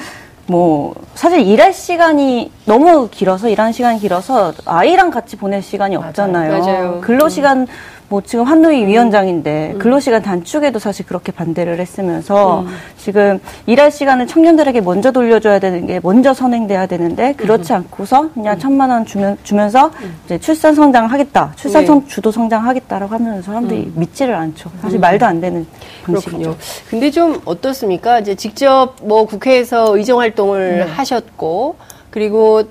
뭐 0.48 0.94
사실 1.16 1.42
일할 1.42 1.74
시간이 1.74 2.52
너무 2.66 3.10
길어서 3.10 3.50
일하는 3.50 3.74
시간이 3.74 4.00
길어서 4.00 4.54
아이랑 4.66 5.12
같이 5.12 5.36
보낼 5.36 5.62
시간이 5.62 5.96
없잖아요. 5.96 6.60
맞아요. 6.60 7.02
근로 7.02 7.30
시간 7.30 7.68
뭐 8.12 8.20
지금 8.20 8.44
한노위 8.44 8.88
위원장인데 8.88 9.76
근로 9.80 10.02
시간 10.02 10.22
단축에도 10.22 10.80
사실 10.80 11.06
그렇게 11.06 11.32
반대를 11.32 11.80
했으면서 11.80 12.66
지금 12.98 13.40
일할 13.68 13.90
시간을 13.90 14.28
청년들에게 14.28 14.82
먼저 14.82 15.12
돌려줘야 15.12 15.60
되는 15.60 15.88
게 15.88 16.02
먼저 16.04 16.34
선행돼야 16.34 16.88
되는데 16.88 17.32
그렇지 17.38 17.72
않고서 17.72 18.34
그냥 18.34 18.60
천만 18.60 18.90
원 18.90 19.06
주면 19.06 19.38
주면서 19.44 19.92
이제 20.26 20.38
출산 20.38 20.76
성장하겠다, 20.76 21.54
출산 21.56 21.84
네. 21.84 21.88
성 21.88 22.06
주도 22.06 22.34
성장하겠다라고 22.34 23.16
하면 23.16 23.42
사람들이 23.42 23.94
믿지를 23.96 24.36
않죠. 24.36 24.70
사실 24.82 25.00
말도 25.00 25.26
안 25.26 25.40
되는 25.40 25.66
방식이죠. 26.04 26.58
근데 26.90 27.12
좀 27.12 27.42
어떻습니까? 27.46 28.20
이제 28.20 28.36
직접 28.36 28.96
뭐 29.04 29.26
국회에서 29.26 29.96
의정 29.96 30.20
활동을 30.20 30.86
하셨고 30.86 31.78
그리고 32.10 32.64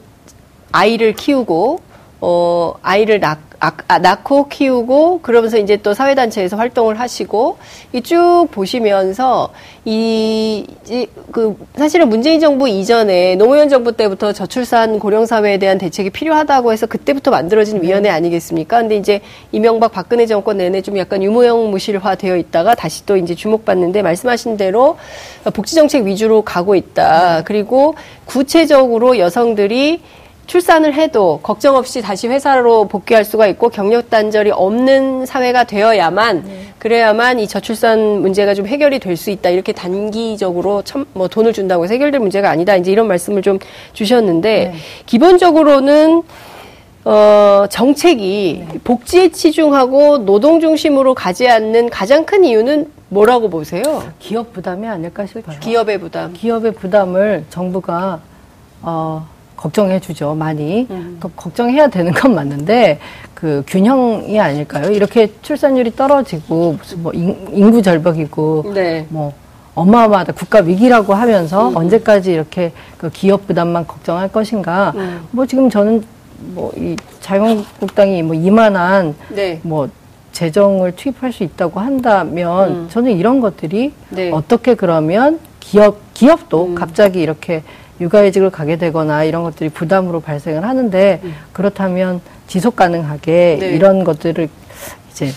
아이를 0.70 1.14
키우고 1.14 1.80
어 2.20 2.74
아이를 2.82 3.20
낳, 3.20 3.38
아, 3.60 3.72
아, 3.88 3.98
낳고 3.98 4.48
키우고 4.48 5.20
그러면서 5.22 5.58
이제 5.58 5.76
또 5.76 5.94
사회단체에서 5.94 6.56
활동을 6.56 6.98
하시고 7.00 7.58
이 7.92 8.00
쭉 8.02 8.48
보시면서 8.50 9.50
이, 9.84 10.66
이, 10.88 11.06
그, 11.32 11.56
사실은 11.76 12.08
문재인 12.08 12.40
정부 12.40 12.68
이전에 12.68 13.36
노무현 13.36 13.68
정부 13.68 13.92
때부터 13.92 14.32
저출산 14.32 14.98
고령사회에 14.98 15.58
대한 15.58 15.78
대책이 15.78 16.10
필요하다고 16.10 16.72
해서 16.72 16.86
그때부터 16.86 17.30
만들어진 17.30 17.82
위원회 17.82 18.10
아니겠습니까? 18.10 18.80
근데 18.80 18.96
이제 18.96 19.20
이명박 19.52 19.92
박근혜 19.92 20.26
정권 20.26 20.58
내내 20.58 20.82
좀 20.82 20.98
약간 20.98 21.22
유무형무실화 21.22 22.16
되어 22.16 22.36
있다가 22.36 22.74
다시 22.74 23.06
또 23.06 23.16
이제 23.16 23.34
주목받는데 23.34 24.02
말씀하신 24.02 24.56
대로 24.56 24.98
복지정책 25.52 26.04
위주로 26.04 26.42
가고 26.42 26.74
있다. 26.74 27.42
그리고 27.44 27.94
구체적으로 28.26 29.18
여성들이 29.18 30.00
출산을 30.54 30.94
해도 30.94 31.38
걱정 31.44 31.76
없이 31.76 32.02
다시 32.02 32.26
회사로 32.26 32.88
복귀할 32.88 33.24
수가 33.24 33.46
있고 33.46 33.68
경력 33.68 34.10
단절이 34.10 34.50
없는 34.50 35.24
사회가 35.24 35.62
되어야만 35.62 36.44
그래야만 36.80 37.38
이 37.38 37.46
저출산 37.46 38.20
문제가 38.20 38.52
좀 38.54 38.66
해결이 38.66 38.98
될 38.98 39.16
수 39.16 39.30
있다 39.30 39.50
이렇게 39.50 39.72
단기적으로 39.72 40.82
참 40.82 41.06
뭐 41.12 41.28
돈을 41.28 41.52
준다고 41.52 41.84
해서 41.84 41.94
해결될 41.94 42.20
문제가 42.20 42.50
아니다 42.50 42.74
이제 42.74 42.90
이런 42.90 43.06
말씀을 43.06 43.42
좀 43.42 43.60
주셨는데 43.92 44.74
기본적으로는 45.06 46.22
어, 47.04 47.66
정책이 47.70 48.64
복지에 48.82 49.30
치중하고 49.30 50.24
노동 50.24 50.58
중심으로 50.58 51.14
가지 51.14 51.48
않는 51.48 51.90
가장 51.90 52.24
큰 52.26 52.42
이유는 52.44 52.90
뭐라고 53.08 53.48
보세요? 53.50 53.82
기업 54.18 54.52
부담이 54.52 54.86
아닐까 54.88 55.26
싶어요. 55.26 55.56
기업의 55.60 55.98
부담. 55.98 56.32
기업의 56.32 56.72
부담을 56.72 57.44
정부가 57.50 58.20
어, 58.82 59.26
걱정해 59.64 60.00
주죠 60.00 60.34
많이 60.34 60.86
그 61.20 61.28
걱정해야 61.36 61.88
되는 61.88 62.12
건 62.12 62.34
맞는데 62.34 62.98
그 63.34 63.62
균형이 63.66 64.40
아닐까요? 64.40 64.90
이렇게 64.90 65.30
출산율이 65.42 65.94
떨어지고 65.96 66.76
무슨 66.78 67.02
뭐 67.02 67.12
인- 67.12 67.36
인구 67.52 67.82
절벽이고 67.82 68.72
네. 68.74 69.04
뭐 69.10 69.34
어마어마하다 69.74 70.32
국가 70.32 70.60
위기라고 70.60 71.12
하면서 71.12 71.70
언제까지 71.74 72.32
이렇게 72.32 72.72
그 72.96 73.10
기업 73.10 73.46
부담만 73.46 73.86
걱정할 73.86 74.32
것인가? 74.32 74.94
뭐 75.30 75.44
지금 75.46 75.68
저는 75.68 76.02
뭐 76.54 76.72
이 76.76 76.96
자유한국당이 77.20 78.22
뭐 78.22 78.34
이만한 78.34 79.14
네. 79.28 79.60
뭐 79.62 79.90
재정을 80.32 80.92
투입할 80.96 81.32
수 81.34 81.42
있다고 81.42 81.80
한다면 81.80 82.88
저는 82.88 83.12
이런 83.18 83.40
것들이 83.42 83.92
네. 84.08 84.30
어떻게 84.32 84.74
그러면 84.74 85.38
기업 85.60 85.98
기업도 86.14 86.74
갑자기 86.74 87.20
이렇게 87.20 87.62
육아휴직을 88.00 88.50
가게 88.50 88.76
되거나 88.76 89.24
이런 89.24 89.42
것들이 89.42 89.68
부담으로 89.70 90.20
발생을 90.20 90.64
하는데 90.64 91.20
그렇다면 91.52 92.20
지속 92.46 92.76
가능하게 92.76 93.58
네. 93.60 93.70
이런 93.72 94.04
것들을 94.04 94.48
이제 95.10 95.30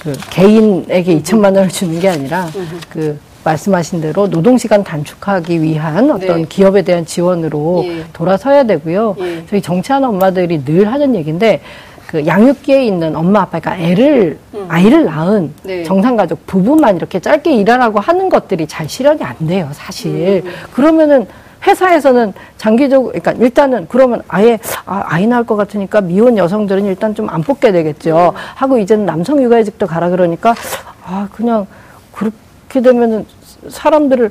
그 0.00 0.12
개인에게 0.30 1.20
2천만 1.20 1.56
원을 1.56 1.68
주는 1.68 2.00
게 2.00 2.08
아니라 2.08 2.48
그 2.88 3.18
말씀하신 3.44 4.00
대로 4.00 4.28
노동 4.28 4.58
시간 4.58 4.82
단축하기 4.84 5.62
위한 5.62 6.10
어떤 6.10 6.42
네. 6.42 6.48
기업에 6.48 6.82
대한 6.82 7.06
지원으로 7.06 7.82
예. 7.86 8.04
돌아서야 8.12 8.64
되고요. 8.64 9.16
예. 9.20 9.44
저희 9.48 9.62
정치하는 9.62 10.08
엄마들이 10.08 10.62
늘 10.64 10.90
하는 10.92 11.14
얘기인데 11.14 11.60
그 12.06 12.26
양육기에 12.26 12.84
있는 12.84 13.14
엄마 13.14 13.42
아빠, 13.42 13.60
그러니까 13.60 13.86
애를 13.86 14.38
아이를 14.68 15.04
낳은 15.04 15.42
음. 15.42 15.54
네. 15.62 15.84
정상가족 15.84 16.44
부부만 16.46 16.96
이렇게 16.96 17.20
짧게 17.20 17.54
일하라고 17.54 18.00
하는 18.00 18.28
것들이 18.28 18.66
잘 18.66 18.88
실현이 18.88 19.22
안 19.22 19.36
돼요, 19.46 19.68
사실. 19.72 20.42
음. 20.44 20.50
그러면은 20.72 21.26
회사에서는 21.66 22.32
장기적으로, 22.56 23.12
그러니까 23.12 23.32
일단은 23.32 23.86
그러면 23.88 24.22
아예 24.28 24.58
아, 24.86 25.04
아이 25.06 25.26
낳을 25.26 25.44
것 25.44 25.56
같으니까 25.56 26.00
미혼 26.00 26.36
여성들은 26.38 26.84
일단 26.86 27.14
좀 27.14 27.28
안 27.30 27.42
뽑게 27.42 27.70
되겠죠. 27.72 28.32
하고 28.54 28.78
이제는 28.78 29.06
남성 29.06 29.40
육아휴직도 29.42 29.86
가라 29.86 30.08
그러니까 30.08 30.54
아 31.04 31.28
그냥 31.32 31.66
그렇게 32.12 32.80
되면은 32.82 33.24
사람들을 33.68 34.30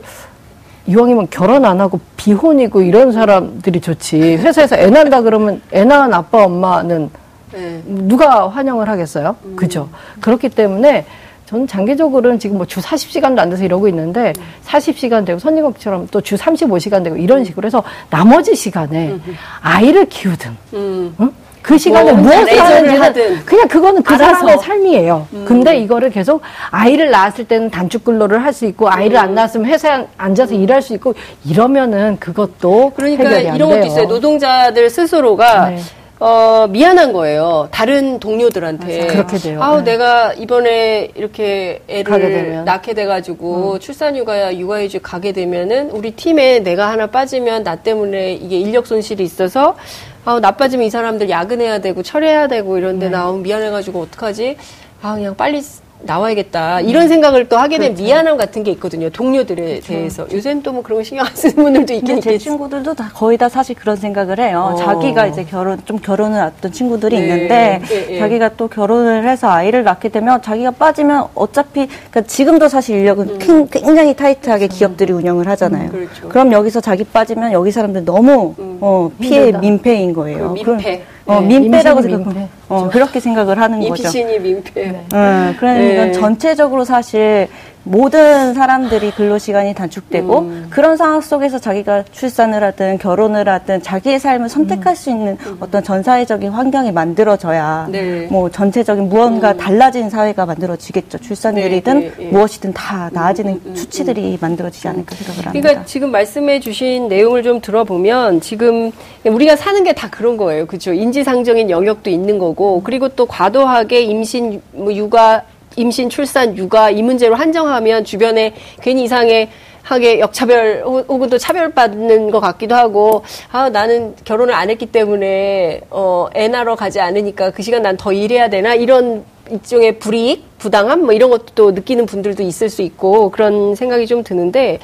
이왕이면 0.88 1.28
결혼 1.30 1.66
안 1.66 1.80
하고 1.80 2.00
비혼이고 2.18 2.82
이런 2.82 3.12
사람들이 3.12 3.80
좋지. 3.80 4.38
회사에서 4.38 4.76
애 4.76 4.90
낳는다 4.90 5.22
그러면 5.22 5.62
애 5.72 5.86
낳은 5.86 6.14
아빠 6.14 6.44
엄마는 6.46 7.10
네. 7.54 7.82
누가 7.86 8.48
환영을 8.50 8.90
하겠어요? 8.90 9.36
그죠? 9.56 9.90
그렇기 10.20 10.50
때문에 10.50 11.06
저는 11.50 11.66
장기적으로는 11.66 12.38
지금 12.38 12.58
뭐 12.58 12.66
주 12.70 12.80
40시간도 12.80 13.40
안 13.40 13.50
돼서 13.50 13.64
이러고 13.64 13.88
있는데 13.88 14.34
40시간 14.68 15.26
되고 15.26 15.40
선진국처럼 15.40 16.08
또 16.12 16.22
주 16.22 16.36
35시간 16.36 17.04
되고 17.04 17.18
이런 17.18 17.44
식으로 17.44 17.66
해서 17.66 17.82
나머지 18.12 18.56
시간에 18.56 19.16
아이를 19.62 20.06
키우든 20.06 20.56
음. 20.74 21.16
응? 21.20 21.32
그 21.64 21.78
시간에 21.78 22.12
뭐 22.14 22.22
무엇을 22.22 22.60
하는지는 22.60 23.02
하든. 23.02 23.46
그냥 23.46 23.68
그거는 23.68 24.02
그 24.04 24.14
알아서. 24.14 24.30
음. 24.32 24.34
사람의 24.36 24.58
삶이에요. 24.60 25.28
근데 25.46 25.78
이거를 25.80 26.10
계속 26.12 26.42
아이를 26.72 27.10
낳았을 27.12 27.46
때는 27.46 27.70
단축 27.70 28.04
근로를 28.06 28.44
할 28.44 28.54
수 28.54 28.66
있고 28.66 28.90
아이를 28.90 29.18
음. 29.18 29.24
안 29.24 29.34
낳았으면 29.36 29.68
회사에 29.68 30.06
앉아서 30.18 30.54
일할 30.54 30.82
수 30.82 30.94
있고 30.94 31.16
이러면은 31.46 32.18
그것도 32.20 32.94
그러니까 32.96 33.24
이런 33.40 33.58
돼요. 33.58 33.68
것도 33.70 33.86
있어요. 33.88 34.06
노동자들 34.08 34.90
스스로가 34.90 35.70
네. 35.72 35.80
어, 36.20 36.68
미안한 36.70 37.14
거예요. 37.14 37.70
다른 37.72 38.20
동료들한테. 38.20 39.08
그렇게 39.08 39.38
돼요. 39.38 39.64
아우, 39.64 39.78
네. 39.78 39.92
내가 39.92 40.34
이번에 40.34 41.12
이렇게 41.16 41.82
애를. 41.88 42.14
음. 42.60 42.66
낳게 42.66 42.94
돼가지고 42.94 43.80
출산휴가, 43.80 44.58
육아휴직 44.58 45.02
가게 45.02 45.32
되면은 45.32 45.92
우리 45.92 46.12
팀에 46.12 46.60
내가 46.60 46.90
하나 46.90 47.08
빠지면 47.08 47.64
나 47.64 47.78
때문에 47.78 48.34
이게 48.34 48.60
인력 48.60 48.86
손실이 48.86 49.24
있어서 49.24 49.78
아우, 50.26 50.42
나 50.42 50.52
빠지면 50.52 50.86
이 50.86 50.90
사람들 50.90 51.30
야근해야 51.30 51.80
되고 51.80 52.04
철회해야 52.04 52.48
되고 52.48 52.78
이런데 52.78 53.06
네. 53.06 53.12
나 53.14 53.22
아우, 53.24 53.38
미안해가지고 53.38 54.02
어떡하지? 54.02 54.58
아, 55.02 55.16
그냥 55.16 55.36
빨리 55.38 55.62
나와야겠다. 56.02 56.82
이런 56.82 57.08
생각을 57.08 57.50
또 57.50 57.58
하게 57.58 57.78
된 57.78 57.90
그렇죠. 57.94 58.04
미안함 58.04 58.38
같은 58.38 58.64
게 58.64 58.72
있거든요. 58.72 59.10
동료들에 59.10 59.82
대해서. 59.82 60.26
요새는 60.32 60.64
또 60.64 60.70
뭐 60.72 60.84
그런 60.84 61.00
거 61.00 61.04
신경 61.04 61.26
안 61.26 61.36
쓰는 61.36 61.56
분들도 61.56 61.94
있긴 61.96 62.22
제 62.22 62.30
있겠지. 62.32 62.46
친구들도 62.46 62.94
다 62.94 63.10
거의 63.14 63.38
다 63.38 63.50
사실 63.50 63.76
그런 63.76 63.96
생각을 63.96 64.40
해요. 64.40 64.72
어. 64.74 64.76
자기가 64.76 65.28
이제 65.28 65.44
결혼 65.44 65.80
좀 65.86 65.98
결혼을 65.98 66.40
앞둔 66.40 66.72
친구들이 66.72 67.18
네. 67.20 67.24
있는데 67.26 67.82
예, 67.92 68.08
예. 68.16 68.20
자기가 68.20 68.50
또 68.56 68.68
결혼을 68.68 69.28
해서 69.28 69.50
아이를 69.50 69.84
낳게 69.84 70.10
되면 70.10 70.42
자기가 70.42 70.72
빠지면 70.72 71.28
어차피 71.36 71.88
그러니까 71.88 72.22
지금도 72.22 72.70
사실 72.70 72.98
인력은 72.98 73.40
킹- 73.40 73.68
굉장히 73.68 74.14
타이트하게 74.16 74.68
기업들이 74.68 75.12
운영을 75.12 75.48
하잖아요. 75.50 75.90
음. 75.90 75.92
그렇죠. 75.92 76.30
럼 76.32 76.52
여기서 76.54 76.80
자기 76.82 77.04
빠지면 77.04 77.52
여기 77.52 77.72
사람들 77.72 78.06
너무 78.06 78.54
어, 78.80 79.10
피해. 79.20 79.52
민폐인 79.52 80.14
거예요. 80.14 80.50
그 80.64 80.70
민폐. 80.72 80.98
그럼- 81.00 81.19
어, 81.30 81.42
네, 81.42 81.60
민폐라고 81.60 82.02
생각. 82.02 82.22
민폐. 82.28 82.48
어, 82.70 82.90
그렇게 82.92 83.20
생각을 83.20 83.60
하는 83.60 83.88
거죠. 83.88 84.04
임신이 84.04 84.40
민폐. 84.40 84.90
어, 84.90 85.54
그러니까 85.60 86.06
네. 86.06 86.12
전체적으로 86.12 86.84
사실 86.84 87.48
모든 87.90 88.54
사람들이 88.54 89.12
근로시간이 89.12 89.74
단축되고 89.74 90.40
음. 90.40 90.68
그런 90.70 90.96
상황 90.96 91.22
속에서 91.22 91.60
자기가 91.60 92.06
출산을 92.12 92.64
하든 92.64 93.00
결혼을 93.00 93.50
하든 93.50 93.82
자기의 93.82 94.20
삶을 94.20 94.48
선택할 94.48 94.94
음. 94.94 94.96
수 94.96 95.10
있는 95.10 95.38
음. 95.46 95.58
어떤 95.60 95.84
전 95.84 96.04
사회적인 96.04 96.52
환경이 96.52 96.92
만들어져야 96.92 97.88
네. 97.92 98.28
뭐 98.30 98.50
전체적인 98.50 99.10
무언가 99.10 99.52
음. 99.52 99.58
달라진 99.58 100.10
사회가 100.10 100.46
만들어지겠죠. 100.46 101.18
출산율이든 101.18 102.00
네, 102.00 102.12
네, 102.16 102.24
네. 102.26 102.30
무엇이든 102.30 102.74
다 102.74 103.10
나아지는 103.12 103.60
음, 103.66 103.76
수치들이 103.76 104.38
만들어지지 104.40 104.88
않을까 104.88 105.16
생각을 105.16 105.46
합니다. 105.48 105.60
그러니까 105.60 105.86
지금 105.86 106.12
말씀해 106.12 106.60
주신 106.60 107.08
내용을 107.08 107.44
좀 107.44 107.60
들어보면 107.60 108.42
지금 108.42 108.92
우리가 109.26 109.56
사는 109.56 109.84
게 109.84 109.90
다 110.00 110.10
그런 110.10 110.38
거예요. 110.38 110.66
그렇죠. 110.66 110.94
인지상정인 110.94 111.70
영역도 111.70 112.10
있는 112.10 112.38
거고 112.40 112.82
그리고 112.84 113.10
또 113.10 113.26
과도하게 113.26 114.02
임신, 114.04 114.62
뭐 114.72 114.94
육아 114.94 115.42
임신, 115.80 116.10
출산, 116.10 116.58
육아 116.58 116.90
이 116.90 117.02
문제로 117.02 117.36
한정하면 117.36 118.04
주변에 118.04 118.54
괜히 118.82 119.04
이상해 119.06 119.50
하게 119.82 120.20
역차별 120.20 120.84
혹은 120.86 121.30
또 121.30 121.38
차별받는 121.38 122.30
것 122.32 122.42
같기도 122.42 122.76
하고 122.76 123.24
아 123.52 123.70
나는 123.70 124.14
결혼을 124.26 124.54
안 124.54 124.70
했기 124.70 124.86
때문에 124.86 125.82
어애 125.90 126.48
낳으러 126.50 126.76
가지 126.76 127.00
않으니까 127.00 127.52
그 127.52 127.64
시간 127.64 127.82
난 127.82 127.96
더 127.98 128.12
일해야 128.12 128.50
되나? 128.50 128.76
이런 128.76 129.24
일종의 129.50 129.98
불이익? 130.00 130.60
부당함? 130.60 131.02
뭐 131.06 131.14
이런 131.14 131.30
것도 131.32 131.72
느끼는 131.72 132.06
분들도 132.06 132.44
있을 132.44 132.70
수 132.70 132.82
있고 132.82 133.32
그런 133.32 133.74
생각이 133.74 134.06
좀 134.06 134.24
드는데 134.24 134.80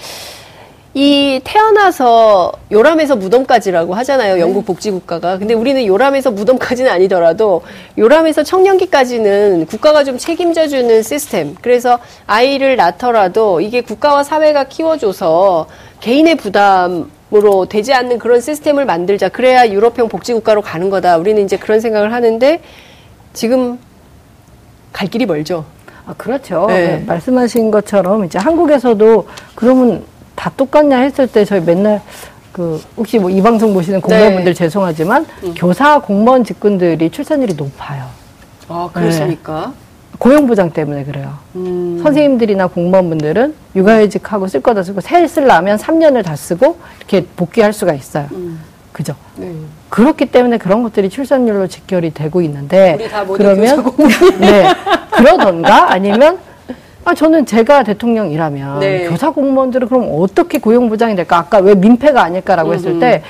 이 0.98 1.42
태어나서 1.44 2.54
요람에서 2.72 3.18
무덤까지라고 3.18 3.94
하잖아요. 3.96 4.36
네. 4.36 4.40
영국 4.40 4.66
복지국가가. 4.66 5.38
근데 5.38 5.54
우리는 5.54 5.86
요람에서 5.86 6.32
무덤까지는 6.32 6.90
아니더라도 6.90 7.64
요람에서 7.98 8.44
청년기까지는 8.44 9.66
국가가 9.66 10.06
좀 10.06 10.18
책임져주는 10.18 11.04
시스템. 11.04 11.54
그래서 11.62 12.00
아이를 12.28 12.78
낳더라도 12.78 13.60
이게 13.60 13.82
국가와 13.82 14.24
사회가 14.24 14.64
키워줘서 14.64 15.68
개인의 16.00 16.36
부담 16.38 17.12
으로 17.34 17.66
되지 17.66 17.92
않는 17.92 18.20
그런 18.20 18.40
시스템을 18.40 18.86
만들자. 18.86 19.30
그래야 19.30 19.68
유럽형 19.68 20.08
복지국가로 20.08 20.62
가는 20.62 20.90
거다. 20.90 21.18
우리는 21.18 21.44
이제 21.44 21.58
그런 21.58 21.82
생각을 21.82 22.14
하는데 22.14 22.62
지금 23.34 23.80
갈 24.94 25.10
길이 25.10 25.26
멀죠. 25.26 25.66
아, 26.06 26.14
그렇죠. 26.14 26.68
네. 26.68 27.04
말씀하신 27.06 27.72
것처럼 27.72 28.24
이제 28.26 28.38
한국에서도 28.38 29.28
그러면 29.56 30.06
다 30.36 30.52
똑같냐 30.56 30.98
했을 31.00 31.28
때 31.28 31.46
저희 31.46 31.62
맨날 31.62 32.02
그 32.52 32.82
혹시 32.96 33.20
뭐 33.20 33.30
이 33.32 33.42
방송 33.42 33.74
보시는 33.74 34.02
공무원분들 34.02 34.54
네. 34.54 34.58
죄송하지만 34.58 35.26
음. 35.44 35.54
교사 35.58 36.00
공무원 36.00 36.44
직군들이 36.44 37.10
출산율이 37.10 37.54
높아요. 37.56 38.06
아 38.68 38.90
그렇습니까? 38.94 39.74
네. 39.76 39.86
고용보장 40.18 40.72
때문에 40.72 41.04
그래요. 41.04 41.34
음. 41.56 42.00
선생님들이나 42.02 42.68
공무원분들은 42.68 43.54
육아휴직하고 43.76 44.48
쓸 44.48 44.62
거다 44.62 44.84
쓰고 44.84 45.02
새 45.02 45.28
쓰려면 45.28 45.78
3년을 45.78 46.24
다 46.24 46.36
쓰고 46.38 46.78
이렇게 47.00 47.26
복귀할 47.36 47.74
수가 47.74 47.94
있어요. 47.94 48.28
음. 48.32 48.60
그죠? 48.94 49.14
네. 49.36 49.52
그렇기 49.90 50.28
때문에 50.28 50.58
그런 50.58 50.84
것들이 50.84 51.10
출산율로 51.10 51.68
직결이 51.68 52.14
되고 52.14 52.42
있는데 52.42 52.98
그러면 53.36 53.84
네 54.40 54.68
그러던가 55.12 55.92
아니면 55.92 56.40
아, 57.06 57.14
저는 57.14 57.46
제가 57.46 57.84
대통령이라면 57.84 58.80
네. 58.80 59.08
교사 59.08 59.30
공무원들은 59.30 59.88
그럼 59.88 60.10
어떻게 60.20 60.58
고용 60.58 60.90
보장이 60.90 61.16
될까? 61.16 61.38
아까 61.38 61.60
왜 61.60 61.76
민폐가 61.76 62.24
아닐까라고. 62.24 62.74
했을 62.74 63.00
때 63.00 63.22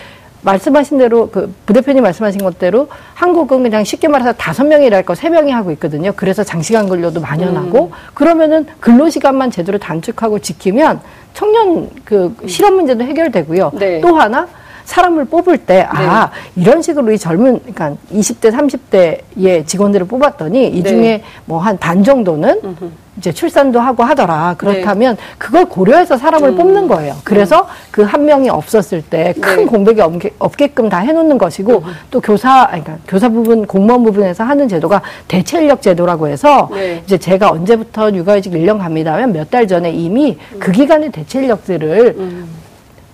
말씀하신 0.43 0.97
대로 0.99 1.29
그 1.29 1.53
부대표님 1.65 2.01
말씀하신 2.03 2.41
것대로 2.41 2.87
한국은 3.15 3.63
그냥 3.63 3.83
쉽게 3.83 4.07
말해서 4.07 4.31
다섯 4.33 4.63
명이 4.63 4.85
일할 4.85 5.03
거 5.03 5.13
세 5.13 5.27
명이 5.29 5.51
하고 5.51 5.71
있거든요. 5.71 6.13
그래서 6.15 6.43
장시간 6.43 6.87
근로도 6.87 7.19
만연하고 7.19 7.85
음. 7.87 7.91
그러면은 8.13 8.65
근로 8.79 9.09
시간만 9.09 9.51
제대로 9.51 9.77
단축하고 9.77 10.39
지키면 10.39 11.01
청년 11.33 11.89
그 12.05 12.33
실업 12.47 12.73
문제도 12.75 13.03
해결되고요. 13.03 13.71
네. 13.73 13.99
또 14.01 14.15
하나 14.15 14.47
사람을 14.85 15.25
뽑을 15.25 15.57
때, 15.57 15.85
아, 15.89 16.29
네. 16.55 16.61
이런 16.61 16.81
식으로 16.81 17.11
이 17.11 17.17
젊은, 17.17 17.59
그러니까 17.59 17.93
20대, 18.13 18.51
30대의 18.51 19.67
직원들을 19.67 20.07
뽑았더니 20.07 20.67
이 20.69 20.83
네. 20.83 20.89
중에 20.89 21.01
네. 21.01 21.23
뭐 21.45 21.55
뭐한 21.55 21.77
반 21.77 22.03
정도는 22.03 22.59
음흠. 22.63 22.91
이제 23.17 23.31
출산도 23.31 23.79
하고 23.79 24.03
하더라. 24.03 24.55
그렇다면 24.57 25.15
네. 25.15 25.21
그걸 25.37 25.63
고려해서 25.65 26.17
사람을 26.17 26.49
음. 26.49 26.57
뽑는 26.57 26.87
거예요. 26.89 27.15
그래서 27.23 27.61
음. 27.61 27.67
그한 27.91 28.25
명이 28.25 28.49
없었을 28.49 29.01
때큰 29.03 29.55
네. 29.55 29.65
공백이 29.65 30.01
없게, 30.37 30.67
끔다 30.67 30.97
해놓는 30.99 31.37
것이고 31.37 31.77
음. 31.77 31.93
또 32.11 32.19
교사, 32.19 32.67
그러니까 32.67 32.97
교사 33.07 33.29
부분, 33.29 33.65
공무원 33.65 34.03
부분에서 34.03 34.43
하는 34.43 34.67
제도가 34.67 35.01
대체 35.29 35.61
인력 35.61 35.81
제도라고 35.81 36.27
해서 36.27 36.69
네. 36.73 37.01
이제 37.05 37.17
제가 37.17 37.51
언제부터 37.51 38.11
육아휴직 38.13 38.51
1년 38.51 38.79
갑니다 38.79 39.13
하면 39.13 39.31
몇 39.31 39.49
달 39.49 39.65
전에 39.65 39.91
이미 39.91 40.37
음. 40.53 40.59
그 40.59 40.71
기간의 40.73 41.11
대체 41.11 41.39
인력들을 41.39 42.15
음. 42.17 42.49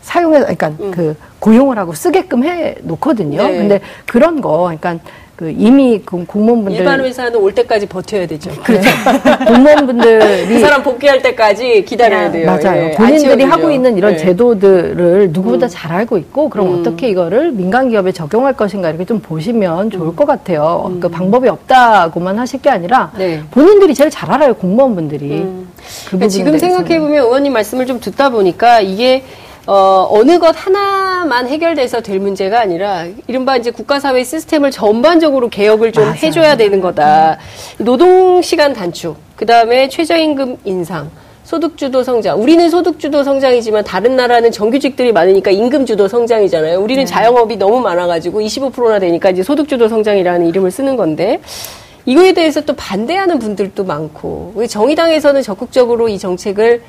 사용해서, 0.02 0.46
그러니까 0.46 0.68
음. 0.80 0.92
그 0.92 1.16
고용을 1.42 1.78
하고 1.78 1.94
쓰게끔 1.94 2.44
해 2.46 2.76
놓거든요. 2.84 3.44
네. 3.44 3.58
근데 3.58 3.82
그런 4.06 4.42
거, 4.42 4.72
그러니까 4.78 4.98
그 5.36 5.50
이미 5.58 6.00
공무원분들 6.00 6.80
일반 6.80 7.04
회사는 7.04 7.36
올 7.36 7.56
때까지 7.56 7.88
버텨야 7.88 8.28
되죠. 8.28 8.52
그렇죠. 8.62 8.88
공무원분들이 9.48 10.46
그 10.46 10.60
사람 10.60 10.84
복귀할 10.84 11.24
때까지 11.24 11.84
기다려야 11.84 12.32
네. 12.32 12.44
돼요. 12.44 12.46
맞아요. 12.46 12.84
예. 12.84 12.92
본인들이 12.92 13.44
하고 13.46 13.72
있는 13.72 13.98
이런 13.98 14.12
네. 14.12 14.18
제도들을 14.18 15.32
누구보다 15.32 15.66
음. 15.66 15.70
잘 15.72 15.94
알고 15.94 16.20
있고 16.20 16.48
그럼 16.48 16.68
음. 16.68 16.80
어떻게 16.80 17.10
이거를 17.10 17.54
민간 17.54 17.90
기업에 17.90 18.12
적용할 18.12 18.54
것인가 18.54 18.90
이렇게 18.90 19.04
좀 19.04 19.20
보시면 19.20 19.90
좋을 19.90 20.10
음. 20.10 20.16
것 20.16 20.28
같아요. 20.28 20.92
음. 20.92 21.00
그 21.00 21.10
방법이 21.10 21.50
없다고만 21.50 22.38
하실 22.38 22.62
게 22.62 22.70
아니라 22.70 23.12
네. 23.18 23.42
본인들이 23.50 23.96
제일 23.96 24.12
잘 24.12 24.30
알아요. 24.32 24.54
공무원분들이. 24.54 25.26
음. 25.42 25.70
그 26.06 26.10
그러니까 26.10 26.28
지금 26.28 26.60
생각해 26.60 27.00
보면 27.00 27.24
의원님 27.24 27.52
말씀을 27.54 27.88
좀 27.88 28.00
듣다 28.00 28.30
보니까 28.30 28.80
이게 28.82 29.24
어, 29.68 30.08
어느 30.10 30.40
것 30.40 30.56
하나만 30.58 31.48
해결돼서 31.48 32.02
될 32.02 32.20
문제가 32.20 32.60
아니라 32.62 33.06
이른바 33.28 33.58
이제 33.58 33.70
국가사회 33.70 34.24
시스템을 34.24 34.72
전반적으로 34.72 35.50
개혁을 35.50 35.92
좀 35.92 36.04
맞아요. 36.04 36.16
해줘야 36.22 36.58
되는 36.58 36.82
거다. 36.82 37.38
노동 37.78 38.42
시간 38.42 38.74
단축, 38.74 39.18
그 39.36 39.46
다음에 39.46 39.88
최저임금 39.88 40.58
인상, 40.66 41.12
소득주도 41.44 42.04
성장. 42.04 42.42
우리는 42.42 42.70
소득주도 42.70 43.24
성장이지만 43.24 43.84
다른 43.84 44.16
나라는 44.16 44.52
정규직들이 44.52 45.12
많으니까 45.12 45.52
임금주도 45.52 46.08
성장이잖아요. 46.08 46.80
우리는 46.80 47.04
네. 47.04 47.06
자영업이 47.06 47.58
너무 47.58 47.82
많아가지고 47.82 48.42
25%나 48.42 48.98
되니까 48.98 49.30
이제 49.30 49.44
소득주도 49.44 49.88
성장이라는 49.88 50.48
이름을 50.48 50.72
쓰는 50.72 50.96
건데 50.96 51.40
이거에 52.08 52.34
대해서 52.34 52.62
또 52.62 52.74
반대하는 52.74 53.38
분들도 53.38 53.84
많고 53.84 54.64
정의당에서는 54.68 55.44
적극적으로 55.44 56.10
이 56.10 56.18
정책을 56.18 56.82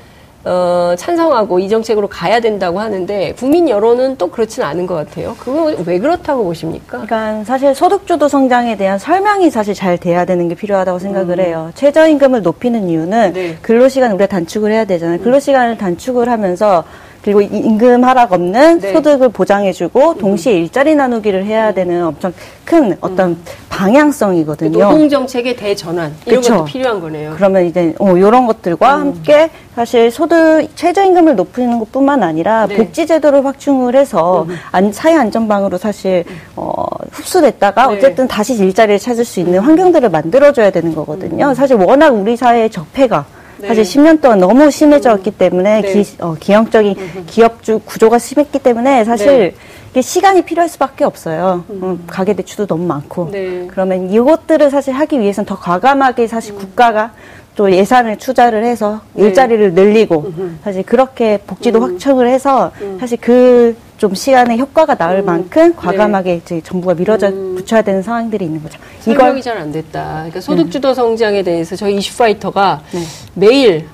어, 0.44 0.94
찬성하고 0.96 1.60
이 1.60 1.68
정책으로 1.68 2.08
가야 2.08 2.40
된다고 2.40 2.80
하는데 2.80 3.32
국민 3.38 3.68
여론은 3.68 4.16
또 4.16 4.28
그렇지는 4.28 4.66
않은 4.66 4.86
것 4.86 4.94
같아요. 4.94 5.36
그거 5.38 5.72
왜 5.86 5.98
그렇다고 5.98 6.44
보십니까? 6.44 7.04
그러니까 7.04 7.44
사실 7.44 7.74
소득주도 7.74 8.28
성장에 8.28 8.76
대한 8.76 8.98
설명이 8.98 9.50
사실 9.50 9.74
잘 9.74 9.98
돼야 9.98 10.24
되는 10.24 10.48
게 10.48 10.54
필요하다고 10.54 10.98
생각을 10.98 11.38
음. 11.38 11.44
해요. 11.44 11.70
최저임금을 11.74 12.42
높이는 12.42 12.88
이유는 12.88 13.32
네. 13.32 13.58
근로시간 13.62 14.10
우리가 14.12 14.26
단축을 14.26 14.72
해야 14.72 14.84
되잖아요. 14.84 15.20
근로시간을 15.20 15.78
단축을 15.78 16.28
하면서 16.28 16.84
그리고 17.22 17.40
임금 17.40 18.04
하락 18.04 18.32
없는 18.32 18.80
네. 18.80 18.92
소득을 18.92 19.28
보장해주고 19.28 20.10
음. 20.10 20.18
동시에 20.18 20.54
일자리 20.54 20.94
나누기를 20.94 21.44
해야 21.46 21.70
음. 21.70 21.74
되는 21.74 22.04
엄청 22.04 22.32
큰 22.64 22.96
어떤 23.00 23.30
음. 23.30 23.42
방향성이거든요. 23.68 24.78
노동 24.78 25.08
정책의 25.08 25.56
대전환 25.56 26.12
이런 26.26 26.40
그쵸? 26.40 26.54
것도 26.54 26.64
필요한 26.64 27.00
거네요. 27.00 27.34
그러면 27.36 27.66
이제 27.66 27.94
어, 27.98 28.16
이런 28.16 28.46
것들과 28.46 28.96
음. 28.96 29.00
함께 29.00 29.50
사실 29.74 30.10
소득 30.10 30.68
최저임금을 30.74 31.36
높이는 31.36 31.78
것뿐만 31.78 32.22
아니라 32.22 32.66
네. 32.66 32.76
복지 32.76 33.06
제도를 33.06 33.44
확충을 33.46 33.94
해서 33.94 34.44
음. 34.48 34.56
안, 34.72 34.92
사회 34.92 35.14
안전망으로 35.14 35.78
사실 35.78 36.24
어, 36.56 36.84
흡수됐다가 37.12 37.86
네. 37.86 37.96
어쨌든 37.96 38.26
다시 38.26 38.54
일자리를 38.54 38.98
찾을 38.98 39.24
수 39.24 39.38
있는 39.38 39.60
환경들을 39.60 40.08
만들어줘야 40.10 40.70
되는 40.70 40.92
거거든요. 40.94 41.54
사실 41.54 41.76
워낙 41.76 42.08
우리 42.08 42.36
사회의 42.36 42.68
적폐가 42.68 43.24
네. 43.62 43.68
사실 43.68 43.84
10년 43.84 44.20
동안 44.20 44.40
너무 44.40 44.70
심해졌기 44.72 45.30
음. 45.30 45.38
때문에 45.38 45.82
네. 45.82 45.92
기, 45.92 46.16
어, 46.18 46.34
기형적인 46.38 47.26
기업주 47.26 47.80
구조가 47.84 48.18
심했기 48.18 48.58
때문에 48.58 49.04
사실 49.04 49.26
네. 49.26 49.54
이게 49.92 50.02
시간이 50.02 50.42
필요할 50.42 50.68
수밖에 50.68 51.04
없어요. 51.04 51.64
음. 51.70 51.80
음, 51.82 52.04
가계 52.08 52.34
대출도 52.34 52.66
너무 52.66 52.84
많고 52.86 53.30
네. 53.30 53.68
그러면 53.70 54.10
이것들을 54.10 54.68
사실 54.70 54.94
하기 54.94 55.20
위해서는 55.20 55.46
더 55.46 55.56
과감하게 55.56 56.26
사실 56.26 56.54
음. 56.54 56.58
국가가 56.58 57.12
또 57.54 57.70
예산을 57.70 58.16
투자를 58.16 58.64
해서 58.64 59.00
네. 59.12 59.24
일자리를 59.24 59.74
늘리고 59.74 60.32
사실 60.64 60.82
그렇게 60.84 61.38
복지도 61.46 61.78
음. 61.80 61.82
확충을 61.92 62.28
해서 62.28 62.72
음. 62.80 62.96
사실 63.00 63.18
그 63.18 63.76
좀 64.02 64.12
시간의 64.16 64.58
효과가 64.58 64.96
나을 64.96 65.20
음. 65.20 65.26
만큼 65.26 65.68
네. 65.68 65.76
과감하게 65.76 66.30
네. 66.32 66.40
이제 66.42 66.60
정부가 66.64 66.92
밀어져 66.94 67.28
음. 67.28 67.54
붙여야 67.54 67.82
되는 67.82 68.02
상황들이 68.02 68.44
있는 68.46 68.60
거죠. 68.60 68.76
설명이 68.98 69.40
잘 69.40 69.56
안 69.56 69.70
됐다. 69.70 70.14
그러니까 70.14 70.40
소득주도 70.40 70.92
성장에 70.92 71.44
대해서 71.44 71.76
저희 71.76 71.94
이슈파이터가 71.94 72.82
네. 72.90 73.00
매일 73.34 73.86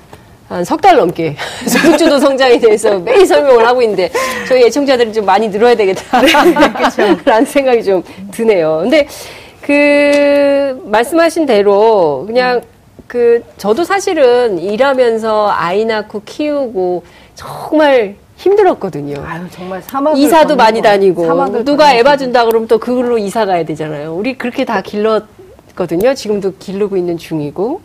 한 0.47 0.65
석 0.65 0.81
달 0.81 0.95
넘게 0.97 1.35
소득주도 1.67 2.17
성장에 2.17 2.57
대해서 2.57 2.97
매일 2.97 3.23
설명을 3.27 3.67
하고 3.67 3.83
있는데 3.83 4.09
저희 4.47 4.63
애청자들이 4.63 5.13
좀 5.13 5.25
많이 5.27 5.47
늘어야 5.47 5.75
되겠다. 5.75 6.21
네. 6.21 6.31
라는 7.23 7.45
생각이 7.45 7.83
좀 7.83 8.01
드네요. 8.31 8.79
근데 8.81 9.05
그 9.61 10.81
말씀하신 10.85 11.45
대로 11.45 12.23
그냥 12.25 12.61
그 13.09 13.43
저도 13.57 13.83
사실은 13.85 14.59
일하면서 14.59 15.49
아이 15.49 15.83
낳고 15.83 16.21
키우고 16.25 17.03
정말 17.33 18.15
힘들었거든요. 18.37 19.23
아유 19.25 19.41
정말 19.49 19.81
사막 19.81 20.15
이사도 20.15 20.55
많이 20.55 20.79
다니고 20.83 21.25
누가 21.65 21.95
애 21.95 22.03
봐 22.03 22.17
준다 22.17 22.45
그러면 22.45 22.67
또 22.67 22.77
그걸로 22.77 23.17
이사 23.17 23.47
가야 23.47 23.65
되잖아요. 23.65 24.13
우리 24.15 24.37
그렇게 24.37 24.63
다 24.63 24.81
길렀거든요. 24.81 26.13
지금도 26.13 26.53
기르고 26.59 26.95
있는 26.97 27.17
중이고. 27.17 27.81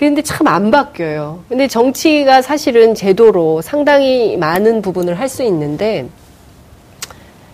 그런데 0.00 0.20
참 0.22 0.48
안 0.48 0.72
바뀌어요. 0.72 1.44
근데 1.48 1.68
정치가 1.68 2.42
사실은 2.42 2.96
제도로 2.96 3.62
상당히 3.62 4.36
많은 4.36 4.82
부분을 4.82 5.16
할 5.20 5.28
수 5.28 5.44
있는데 5.44 6.08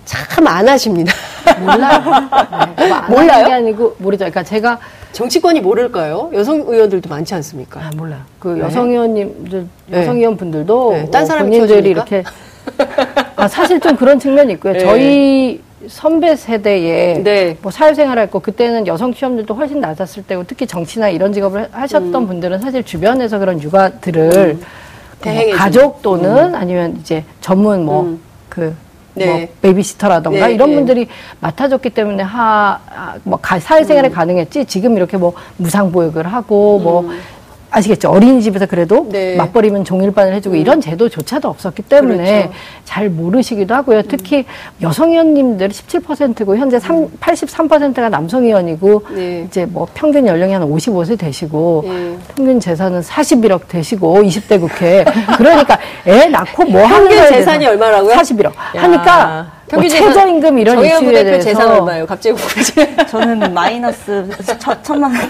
참 0.07 0.49
안 0.49 0.67
하십니다. 0.67 1.13
몰라요. 1.61 2.03
네, 2.79 2.89
뭐 2.89 3.01
몰라요? 3.21 3.47
게 3.47 3.53
아니고 3.53 3.97
모르죠. 3.99 4.21
그러니까 4.25 4.43
제가 4.45 4.79
정치권이 5.13 5.61
모를까요? 5.61 6.31
여성 6.33 6.61
의원들도 6.61 7.09
많지 7.09 7.35
않습니까? 7.35 7.81
아, 7.81 7.91
몰라요. 7.97 8.21
그 8.39 8.49
네. 8.49 8.61
여성 8.61 8.91
의원님들, 8.91 9.67
네. 9.87 10.01
여성 10.01 10.17
의원 10.17 10.37
분들도 10.37 10.93
네. 10.93 11.11
딴 11.11 11.27
사람이 11.27 11.51
본인들이 11.51 11.91
이렇게 11.91 12.23
아, 13.37 13.49
사실 13.49 13.81
좀 13.81 13.97
그런 13.97 14.19
측면이 14.19 14.53
있고요. 14.55 14.75
네. 14.75 14.79
저희 14.81 15.61
선배 15.89 16.37
세대에 16.37 17.23
네. 17.23 17.57
뭐 17.63 17.73
사회생활을 17.73 18.23
했고 18.25 18.41
그때는 18.41 18.87
여성 18.87 19.15
취업률도 19.15 19.55
훨씬 19.55 19.81
낮았을 19.81 20.25
때고 20.25 20.45
특히 20.47 20.67
정치나 20.67 21.09
이런 21.09 21.33
직업을 21.33 21.69
하셨던 21.73 22.15
음. 22.15 22.27
분들은 22.27 22.61
사실 22.61 22.85
주변에서 22.85 23.39
그런 23.39 23.61
육아들을 23.63 24.59
음. 24.61 24.65
뭐 25.23 25.57
가족 25.57 26.03
또는 26.03 26.51
음. 26.51 26.55
아니면 26.55 26.97
이제 27.01 27.25
전문 27.41 27.85
뭐그 27.85 28.17
음. 28.59 28.77
네. 29.21 29.27
뭐 29.27 29.49
베이비시터라던가 29.63 30.47
네, 30.47 30.55
이런 30.55 30.71
네. 30.71 30.77
분들이 30.77 31.09
맡아줬기 31.41 31.91
때문에 31.91 32.23
하뭐 32.23 33.39
사회생활에 33.61 34.09
음. 34.09 34.13
가능했지 34.13 34.65
지금 34.65 34.97
이렇게 34.97 35.17
뭐 35.17 35.35
무상보육을 35.59 36.27
하고 36.27 36.79
뭐 36.79 37.01
음. 37.03 37.21
아시겠죠? 37.71 38.11
어린이집에서 38.11 38.67
그래도 38.67 39.07
네. 39.11 39.37
맞벌이면 39.37 39.85
종일반을 39.85 40.35
해주고 40.35 40.57
음. 40.57 40.61
이런 40.61 40.81
제도조차도 40.81 41.49
없었기 41.49 41.83
때문에 41.83 42.43
그렇죠. 42.43 42.53
잘 42.85 43.09
모르시기도 43.09 43.75
하고요. 43.75 44.03
특히 44.03 44.39
음. 44.39 44.83
여성 44.83 45.11
의원님들 45.11 45.69
17%고 45.69 46.57
현재 46.57 46.81
3, 46.81 47.09
83%가 47.21 48.07
음. 48.07 48.11
남성 48.11 48.45
의원이고 48.45 49.07
네. 49.15 49.45
이제 49.47 49.67
뭐 49.67 49.87
평균 49.95 50.27
연령이 50.27 50.53
한 50.53 50.63
55세 50.69 51.19
되시고 51.19 51.85
네. 51.87 52.17
평균 52.35 52.61
재산은 52.61 53.01
41억 53.03 53.69
되시고 53.69 54.23
20대 54.23 54.61
국회 54.61 55.05
그러니까 55.39 55.79
애 56.07 56.27
낳고 56.29 56.65
뭐 56.65 56.85
하는 56.85 57.09
평균 57.09 57.29
재산이 57.29 57.67
얼마라고요? 57.67 58.15
41억 58.15 58.47
야. 58.47 58.83
하니까 58.83 59.47
뭐 59.73 59.87
최저임금 59.87 60.59
이런 60.59 60.85
이슈에 60.85 61.23
대해서 61.23 61.45
재산 61.45 61.71
얼마예요? 61.71 62.05
갑자기 62.05 62.37
저는 63.09 63.55
마이너스 63.55 64.29
천만 64.83 65.13
원. 65.13 65.21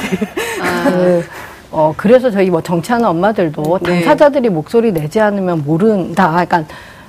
아. 0.62 0.90
그 0.90 1.24
어, 1.70 1.94
그래서 1.96 2.30
저희 2.30 2.50
뭐 2.50 2.60
정치하는 2.60 3.06
엄마들도 3.06 3.78
네. 3.82 3.92
당사자들이 3.92 4.48
목소리 4.48 4.92
내지 4.92 5.20
않으면 5.20 5.62
모른다. 5.64 6.30
그러니까 6.30 6.64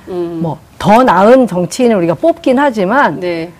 음. 0.08 0.40
뭐더 0.42 1.04
나은 1.04 1.46
정치인을 1.46 1.96
우리가 1.96 2.14
뽑긴 2.14 2.58
하지만 2.58 3.20
네. 3.20 3.50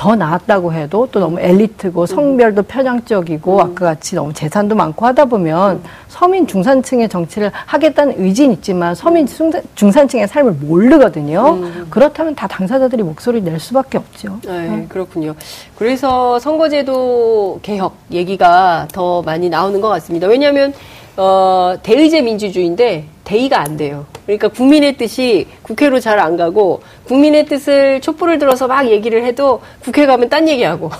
더 0.00 0.16
나았다고 0.16 0.72
해도 0.72 1.06
또 1.12 1.20
너무 1.20 1.38
엘리트고 1.38 2.06
성별도 2.06 2.62
편향적이고 2.62 3.56
음. 3.56 3.60
아까 3.60 3.84
같이 3.84 4.14
너무 4.14 4.32
재산도 4.32 4.74
많고 4.74 5.04
하다 5.04 5.26
보면 5.26 5.72
음. 5.72 5.82
서민 6.08 6.46
중산층의 6.46 7.10
정치를 7.10 7.52
하겠다는 7.52 8.14
의지는 8.16 8.54
있지만 8.54 8.94
서민 8.94 9.28
중산층의 9.74 10.26
삶을 10.26 10.52
모르거든요. 10.52 11.50
음. 11.50 11.86
그렇다면 11.90 12.34
다 12.34 12.46
당사자들이 12.46 13.02
목소리 13.02 13.42
낼 13.42 13.60
수밖에 13.60 13.98
없죠. 13.98 14.38
네, 14.46 14.70
네. 14.70 14.86
그렇군요. 14.88 15.34
그래서 15.76 16.38
선거제도 16.38 17.58
개혁 17.60 17.94
얘기가 18.10 18.88
더 18.94 19.20
많이 19.20 19.50
나오는 19.50 19.82
것 19.82 19.88
같습니다. 19.88 20.28
왜냐하면 20.28 20.72
어, 21.18 21.74
대의제 21.82 22.22
민주주의인데 22.22 23.04
대의가 23.24 23.60
안 23.60 23.76
돼요. 23.76 24.06
그러니까 24.26 24.48
국민의 24.48 24.96
뜻이 24.96 25.46
국회로 25.62 25.98
잘 26.00 26.20
안 26.20 26.36
가고 26.36 26.82
국민의 27.06 27.46
뜻을 27.46 28.00
촛불을 28.00 28.38
들어서 28.38 28.66
막 28.66 28.86
얘기를 28.88 29.24
해도 29.24 29.60
국회 29.82 30.04
가면 30.06 30.28
딴 30.28 30.46
얘기하고 30.48 30.90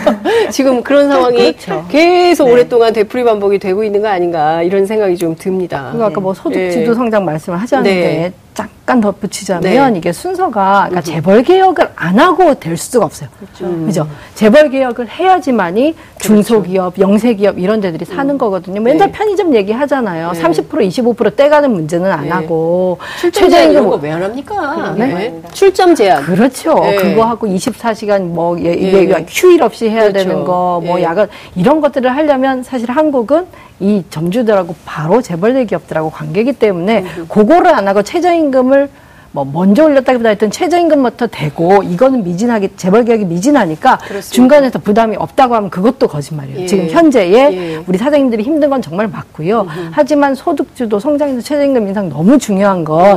지금 0.50 0.82
그런 0.82 1.08
상황이 1.08 1.52
그렇죠. 1.52 1.84
계속 1.88 2.46
네. 2.46 2.52
오랫동안 2.52 2.92
되풀이 2.92 3.24
반복이 3.24 3.58
되고 3.58 3.84
있는 3.84 4.00
거 4.00 4.08
아닌가 4.08 4.62
이런 4.62 4.86
생각이 4.86 5.16
좀 5.16 5.36
듭니다. 5.36 5.90
그러니까 5.92 6.06
아까 6.06 6.20
뭐 6.20 6.32
소득 6.32 6.70
지도 6.70 6.92
네. 6.92 6.94
성장 6.94 7.24
말씀을 7.24 7.60
하셨는데 7.60 8.00
네. 8.00 8.32
잠깐 8.54 9.00
덧붙이자면 9.00 9.92
네. 9.92 9.98
이게 9.98 10.12
순서가 10.12 10.86
그러니까 10.88 11.00
재벌 11.02 11.42
개혁을 11.42 11.90
안 11.94 12.18
하고 12.18 12.54
될 12.54 12.76
수가 12.76 13.04
없어요. 13.04 13.28
그렇죠. 13.38 13.64
음. 13.64 13.86
그죠? 13.86 14.08
재벌 14.34 14.70
개혁을 14.70 15.08
해야지만이 15.08 15.94
그렇죠. 15.94 16.18
중소기업, 16.18 16.98
영세기업 16.98 17.58
이런 17.58 17.80
데들이 17.80 18.04
사는 18.04 18.34
음. 18.34 18.38
거거든요. 18.38 18.80
맨날 18.80 19.08
네. 19.10 19.12
편의점 19.12 19.54
얘기하잖아요. 19.54 20.32
네. 20.32 20.42
30% 20.42 20.68
25% 20.68 21.36
떼가는 21.36 21.69
문제는 21.72 22.10
안 22.10 22.24
네. 22.24 22.30
하고 22.30 22.98
최저임금 23.32 24.02
왜안 24.02 24.22
합니까? 24.22 24.94
네? 24.96 25.40
출점 25.52 25.94
제한. 25.94 26.22
그렇죠. 26.24 26.74
네. 26.74 26.96
그거 26.96 27.24
하고 27.24 27.46
24시간 27.46 28.22
뭐 28.22 28.58
예, 28.60 28.66
예, 28.66 29.26
휴일 29.28 29.62
없이 29.62 29.88
해야 29.88 30.08
그렇죠. 30.08 30.28
되는 30.28 30.44
거, 30.44 30.82
뭐 30.84 31.00
야간 31.02 31.28
이런 31.54 31.80
것들을 31.80 32.14
하려면 32.14 32.62
사실 32.62 32.90
한국은 32.90 33.46
이 33.80 34.04
점주들하고 34.10 34.74
바로 34.84 35.22
재벌 35.22 35.64
기업들하고 35.64 36.10
관계이기 36.10 36.52
때문에 36.54 37.00
음. 37.00 37.26
그거를 37.28 37.74
안 37.74 37.88
하고 37.88 38.02
최저임금을 38.02 38.88
뭐 39.32 39.44
먼저 39.44 39.84
올렸다기보다 39.84 40.30
하여튼 40.30 40.50
최저임금부터 40.50 41.28
되고 41.28 41.82
이거는 41.84 42.24
미진하게 42.24 42.70
재벌 42.76 43.04
계약이 43.04 43.26
미진하니까 43.26 43.98
그렇습니다. 43.98 44.34
중간에서 44.34 44.78
부담이 44.80 45.16
없다고 45.16 45.54
하면 45.54 45.70
그것도 45.70 46.08
거짓말이에요. 46.08 46.60
예. 46.60 46.66
지금 46.66 46.88
현재의 46.88 47.32
예. 47.34 47.84
우리 47.86 47.96
사장님들이 47.96 48.42
힘든 48.42 48.70
건 48.70 48.82
정말 48.82 49.06
맞고요. 49.06 49.60
음흠. 49.62 49.88
하지만 49.92 50.34
소득주도 50.34 50.98
성장에서 50.98 51.40
최저임금 51.42 51.86
인상 51.86 52.08
너무 52.08 52.38
중요한 52.38 52.84
건뭐 52.84 53.14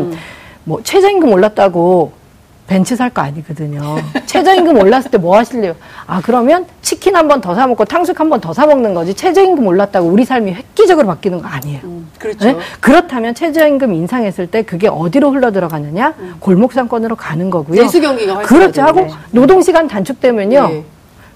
음. 0.67 0.84
최저임금 0.84 1.32
올랐다고 1.32 2.12
벤츠 2.67 2.95
살 2.95 3.10
거 3.10 3.21
아니거든요. 3.21 3.97
최저임금 4.26 4.78
올랐을 4.78 5.12
때 5.12 5.17
뭐 5.17 5.38
하실래요? 5.38 5.76
아, 6.08 6.21
그러면 6.23 6.65
치킨 6.82 7.15
한 7.15 7.28
번 7.28 7.41
더 7.41 7.54
사먹고 7.56 7.86
탕수육 7.86 8.19
한 8.19 8.30
번 8.30 8.39
더 8.41 8.54
사먹는 8.54 8.93
거지. 8.93 9.13
최저임금 9.13 9.65
올랐다고 9.67 10.08
우리 10.08 10.26
삶이 10.26 10.54
획기적으로 10.54 11.08
바뀌는 11.08 11.41
거 11.41 11.47
아니에요. 11.47 11.80
음, 11.84 12.10
그렇죠. 12.19 12.45
네? 12.45 12.58
그렇다면 12.80 13.36
최저임금 13.36 13.93
인상했을 13.93 14.47
때 14.47 14.63
그게 14.63 14.88
어디로 14.88 15.32
흘러 15.32 15.52
들어가느냐? 15.52 16.13
음. 16.19 16.36
골목상권으로 16.39 17.15
가는 17.15 17.49
거고요. 17.49 17.82
내수 17.84 17.99
경기가 18.02 18.39
그렇죠. 18.39 18.82
하고 18.82 19.08
노동시간 19.32 19.88
단축되면요. 19.88 20.67
네. 20.67 20.84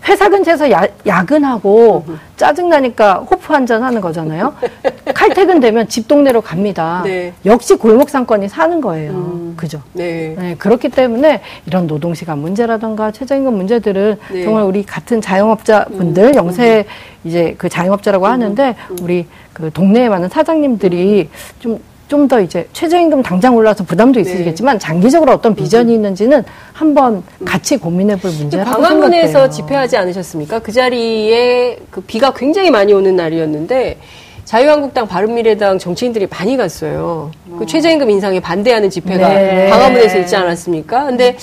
회사 0.05 0.29
근처에서 0.29 0.71
야, 0.71 0.85
야근하고 1.05 2.05
짜증나니까 2.37 3.15
호프 3.29 3.51
한잔 3.51 3.83
하는 3.83 3.99
거잖아요. 3.99 4.53
칼퇴근 5.13 5.59
되면 5.59 5.87
집 5.87 6.07
동네로 6.07 6.41
갑니다. 6.41 7.01
네. 7.03 7.33
역시 7.45 7.75
골목 7.75 8.09
상권이 8.09 8.47
사는 8.47 8.79
거예요. 8.79 9.11
음. 9.11 9.53
그죠? 9.57 9.81
네. 9.93 10.35
네. 10.37 10.55
그렇기 10.55 10.89
때문에 10.89 11.41
이런 11.65 11.87
노동 11.87 12.13
시간 12.13 12.39
문제라던가 12.39 13.11
최저임금 13.11 13.53
문제들은 13.53 14.17
네. 14.31 14.43
정말 14.43 14.63
우리 14.63 14.83
같은 14.83 15.19
자영업자분들, 15.19 16.23
음. 16.23 16.35
영세 16.35 16.85
음. 16.87 17.27
이제 17.27 17.55
그 17.57 17.67
자영업자라고 17.67 18.25
음. 18.25 18.31
하는데 18.31 18.75
우리 19.01 19.25
그 19.53 19.71
동네에 19.73 20.07
많은 20.09 20.29
사장님들이 20.29 21.29
좀 21.59 21.79
좀 22.07 22.27
더 22.27 22.41
이제 22.41 22.67
최저임금 22.73 23.21
당장 23.23 23.55
올라서 23.55 23.83
부담도 23.83 24.21
네. 24.21 24.29
있으시겠지만 24.29 24.75
네. 24.75 24.79
장기적으로 24.79 25.31
어떤 25.33 25.55
비전이 25.55 25.93
있는지는 25.93 26.43
한번 26.73 27.23
같이 27.45 27.77
고민해볼 27.77 28.31
문제라고 28.31 28.71
광화문에서 28.71 29.27
생각돼요. 29.27 29.49
집회하지 29.49 29.97
않으셨습니까? 29.97 30.59
그 30.59 30.71
자리에 30.71 31.79
그 31.89 32.01
비가 32.01 32.33
굉장히 32.33 32.69
많이 32.71 32.93
오는 32.93 33.15
날이었는데 33.15 33.97
자유한국당, 34.45 35.07
바른미래당 35.07 35.79
정치인들이 35.79 36.27
많이 36.27 36.55
갔어요. 36.55 37.31
그 37.57 37.63
어. 37.63 37.65
최저임금 37.65 38.09
인상에 38.09 38.39
반대하는 38.39 38.89
집회가 38.89 39.27
네. 39.27 39.69
광화문에서 39.69 40.19
있지 40.19 40.35
않았습니까? 40.35 41.05
근데 41.05 41.35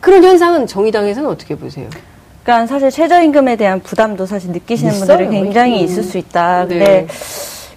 그런 0.00 0.24
현상은 0.24 0.66
정의당에서는 0.66 1.28
어떻게 1.28 1.54
보세요? 1.54 1.88
그러니까 2.42 2.66
사실 2.66 2.90
최저임금에 2.90 3.56
대한 3.56 3.80
부담도 3.80 4.24
사실 4.24 4.52
느끼시는 4.52 4.92
있어요. 4.94 5.18
분들이 5.18 5.28
굉장히 5.28 5.80
음. 5.80 5.84
있을 5.84 6.02
수 6.02 6.16
있다. 6.16 6.66
근데 6.66 7.06
네. 7.06 7.06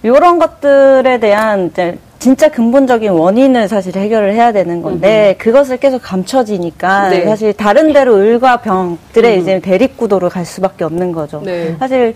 이런 0.02 0.38
것들에 0.38 1.20
대한 1.20 1.66
이제 1.70 1.98
진짜 2.22 2.48
근본적인 2.48 3.10
원인을 3.10 3.66
사실 3.66 3.96
해결을 3.96 4.32
해야 4.32 4.52
되는 4.52 4.80
건데 4.80 5.34
음. 5.36 5.42
그것을 5.42 5.78
계속 5.78 6.00
감춰지니까 6.02 7.08
네. 7.08 7.24
사실 7.24 7.52
다른 7.52 7.92
데로 7.92 8.14
을과 8.14 8.58
병들의 8.58 9.34
음. 9.34 9.40
이제 9.40 9.58
대립 9.58 9.96
구도로 9.96 10.28
갈 10.28 10.44
수밖에 10.44 10.84
없는 10.84 11.10
거죠. 11.10 11.42
네. 11.44 11.74
사실 11.80 12.14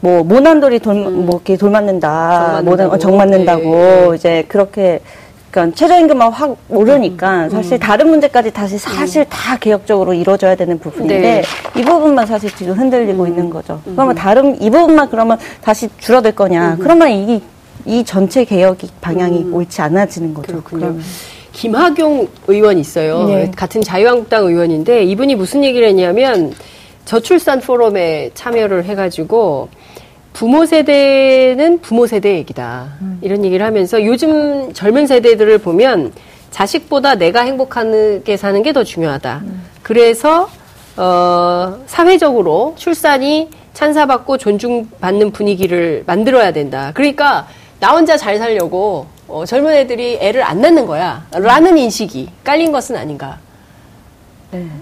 뭐 0.00 0.24
모난돌이 0.24 0.80
돌, 0.80 0.96
음. 0.96 1.26
뭐 1.26 1.36
이렇게 1.36 1.56
돌 1.56 1.70
맞는다, 1.70 2.62
모난 2.64 2.90
어, 2.90 2.98
정 2.98 3.16
맞는다고 3.16 3.62
네. 4.10 4.16
이제 4.16 4.44
그렇게 4.48 4.98
그러니까 5.52 5.76
최저임금만 5.76 6.32
확 6.32 6.56
오르니까 6.68 7.44
음. 7.44 7.50
사실 7.50 7.78
다른 7.78 8.10
문제까지 8.10 8.52
다시 8.52 8.76
사실 8.76 9.22
음. 9.22 9.26
다 9.28 9.56
개혁적으로 9.56 10.14
이루어져야 10.14 10.56
되는 10.56 10.80
부분인데 10.80 11.20
네. 11.20 11.42
이 11.76 11.84
부분만 11.84 12.26
사실 12.26 12.50
지금 12.56 12.74
흔들리고 12.74 13.22
음. 13.22 13.28
있는 13.28 13.50
거죠. 13.50 13.80
그러면 13.84 14.16
다른 14.16 14.60
이 14.60 14.68
부분만 14.68 15.10
그러면 15.10 15.38
다시 15.62 15.88
줄어들 15.98 16.32
거냐? 16.32 16.78
그러면 16.80 17.08
이 17.10 17.40
이 17.86 18.04
전체 18.04 18.44
개혁이 18.44 18.88
방향이 19.00 19.38
음. 19.44 19.54
옳지 19.54 19.80
않아지는 19.82 20.34
거죠. 20.34 20.46
그렇군요. 20.48 20.80
그러면. 20.80 21.02
김학용 21.52 22.28
의원 22.48 22.78
있어요. 22.78 23.26
네. 23.26 23.50
같은 23.54 23.80
자유한국당 23.80 24.46
의원인데 24.46 25.04
이분이 25.04 25.36
무슨 25.36 25.62
얘기를 25.62 25.86
했냐면 25.86 26.52
저출산 27.04 27.60
포럼에 27.60 28.30
참여를 28.34 28.84
해가지고 28.86 29.68
부모 30.32 30.66
세대는 30.66 31.80
부모 31.80 32.06
세대 32.08 32.34
얘기다. 32.34 32.94
이런 33.20 33.44
얘기를 33.44 33.64
하면서 33.64 34.02
요즘 34.04 34.72
젊은 34.72 35.06
세대들을 35.06 35.58
보면 35.58 36.12
자식보다 36.50 37.14
내가 37.16 37.42
행복하게 37.42 38.36
사는 38.36 38.62
게 38.62 38.72
더 38.72 38.82
중요하다. 38.82 39.42
그래서 39.82 40.48
어, 40.96 41.78
사회적으로 41.86 42.74
출산이 42.76 43.48
찬사받고 43.74 44.38
존중받는 44.38 45.30
분위기를 45.32 46.02
만들어야 46.06 46.52
된다. 46.52 46.90
그러니까 46.94 47.46
나 47.80 47.90
혼자 47.92 48.16
잘 48.16 48.38
살려고 48.38 49.06
어, 49.26 49.44
젊은 49.46 49.72
애들이 49.72 50.18
애를 50.20 50.42
안 50.42 50.60
낳는 50.60 50.86
거야. 50.86 51.26
라는 51.32 51.76
인식이 51.78 52.30
깔린 52.44 52.72
것은 52.72 52.96
아닌가. 52.96 53.38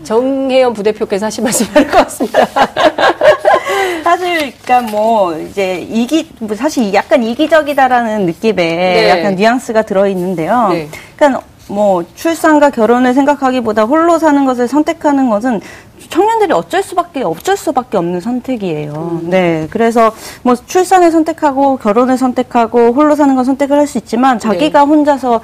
정혜연 0.05 0.75
부대표께서 0.75 1.27
하신 1.27 1.45
말씀 1.45 1.67
할것 1.75 1.93
같습니다. 1.93 2.47
사실 4.05 4.53
그러니까 4.63 4.81
뭐 4.91 5.39
이제 5.39 5.81
이기 5.89 6.29
뭐 6.41 6.55
사실 6.57 6.93
약간 6.93 7.23
이기적이다라는 7.23 8.27
느낌에 8.27 8.55
네. 8.55 9.09
약간 9.09 9.37
뉘앙스가 9.37 9.83
들어 9.83 10.07
있는데요. 10.09 10.69
네. 10.71 10.89
그러니까 11.17 11.43
뭐 11.73 12.05
출산과 12.15 12.71
결혼을 12.71 13.15
생각하기보다 13.15 13.85
홀로 13.85 14.19
사는 14.19 14.45
것을 14.45 14.69
선택하는 14.69 15.31
것은 15.31 15.61
청년들이 16.11 16.53
어쩔 16.53 16.83
수밖에 16.83 17.23
어쩔 17.23 17.57
수밖에 17.57 17.97
없는 17.97 18.21
선택이에요. 18.21 19.21
네, 19.25 19.67
그래서 19.71 20.13
뭐 20.43 20.55
출산을 20.55 21.11
선택하고 21.11 21.79
결혼을 21.79 22.19
선택하고 22.19 22.93
홀로 22.93 23.15
사는 23.15 23.35
건 23.35 23.45
선택을 23.45 23.79
할 23.79 23.87
수 23.87 23.99
있지만 23.99 24.39
자기가 24.39 24.85
혼자서 24.85 25.41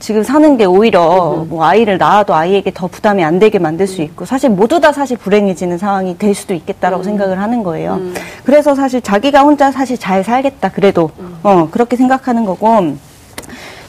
지금 0.00 0.22
사는 0.22 0.56
게 0.56 0.64
오히려 0.64 1.44
뭐 1.48 1.64
아이를 1.64 1.98
낳아도 1.98 2.34
아이에게 2.34 2.70
더 2.72 2.86
부담이 2.86 3.24
안 3.24 3.38
되게 3.40 3.58
만들 3.58 3.86
수 3.88 4.02
있고 4.02 4.24
사실 4.24 4.48
모두 4.50 4.80
다 4.80 4.92
사실 4.92 5.16
불행해지는 5.16 5.78
상황이 5.78 6.16
될 6.18 6.34
수도 6.34 6.54
있겠다라고 6.54 7.02
생각을 7.02 7.40
하는 7.40 7.62
거예요. 7.64 8.00
그래서 8.44 8.74
사실 8.74 9.00
자기가 9.00 9.42
혼자 9.42 9.70
사실 9.72 9.98
잘 9.98 10.22
살겠다 10.24 10.70
그래도 10.70 11.10
어 11.42 11.68
그렇게 11.70 11.96
생각하는 11.96 12.44
거고 12.44 12.96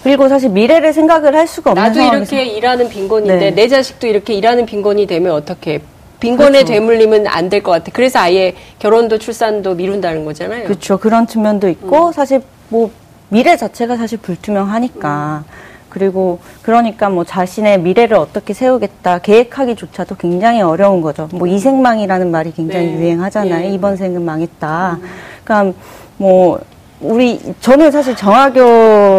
그리고 0.03 0.27
사실 0.29 0.49
미래를 0.49 0.93
생각을 0.93 1.35
할 1.35 1.47
수가 1.47 1.71
없는 1.71 1.83
나도 1.83 1.95
상황에서 1.95 2.35
이렇게 2.35 2.51
일하는 2.57 2.89
빈곤인데 2.89 3.37
네. 3.37 3.51
내 3.51 3.67
자식도 3.67 4.07
이렇게 4.07 4.33
일하는 4.33 4.65
빈곤이 4.65 5.07
되면 5.07 5.33
어떻게 5.33 5.81
빈곤에 6.19 6.63
그렇죠. 6.63 6.73
되물리면 6.73 7.27
안 7.27 7.49
될 7.49 7.61
것 7.63 7.71
같아. 7.71 7.91
그래서 7.93 8.19
아예 8.19 8.53
결혼도 8.79 9.17
출산도 9.19 9.75
미룬다는 9.75 10.25
거잖아요. 10.25 10.63
그렇죠. 10.65 10.97
그런 10.97 11.27
측면도 11.27 11.69
있고 11.69 12.11
사실 12.11 12.41
뭐 12.69 12.91
미래 13.29 13.55
자체가 13.57 13.95
사실 13.97 14.17
불투명하니까 14.19 15.43
그리고 15.89 16.39
그러니까 16.61 17.09
뭐 17.09 17.23
자신의 17.23 17.79
미래를 17.81 18.15
어떻게 18.17 18.53
세우겠다 18.53 19.19
계획하기조차도 19.19 20.15
굉장히 20.15 20.61
어려운 20.61 21.01
거죠. 21.01 21.27
뭐 21.33 21.47
이생망이라는 21.47 22.29
말이 22.31 22.51
굉장히 22.53 22.87
네. 22.87 22.93
유행하잖아요. 22.99 23.65
예. 23.65 23.69
이번 23.69 23.95
생은 23.97 24.23
망했다. 24.23 24.99
그러니까 25.43 25.77
뭐 26.17 26.59
우리 27.01 27.39
저는 27.61 27.91
사실 27.91 28.15
정학용 28.15 28.65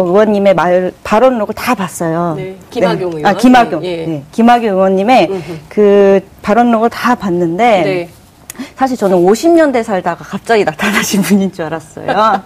의원님의 0.07 0.53
말 0.53 0.91
발언록을 1.03 1.55
다 1.55 1.73
봤어요. 1.73 2.35
네. 2.37 2.55
김학용 2.69 3.13
의원. 3.13 3.25
아 3.25 3.33
김학용. 3.35 3.83
예. 3.83 4.05
네. 4.05 4.23
김학용 4.31 4.75
의원님의 4.75 5.29
그 5.67 6.19
발언록을 6.43 6.89
다 6.89 7.15
봤는데 7.15 7.81
네. 7.83 8.09
사실 8.75 8.97
저는 8.97 9.17
50년대 9.17 9.83
살다가 9.83 10.23
갑자기 10.23 10.63
나타나신 10.63 11.21
분인 11.23 11.51
줄 11.51 11.65
알았어요. 11.65 12.41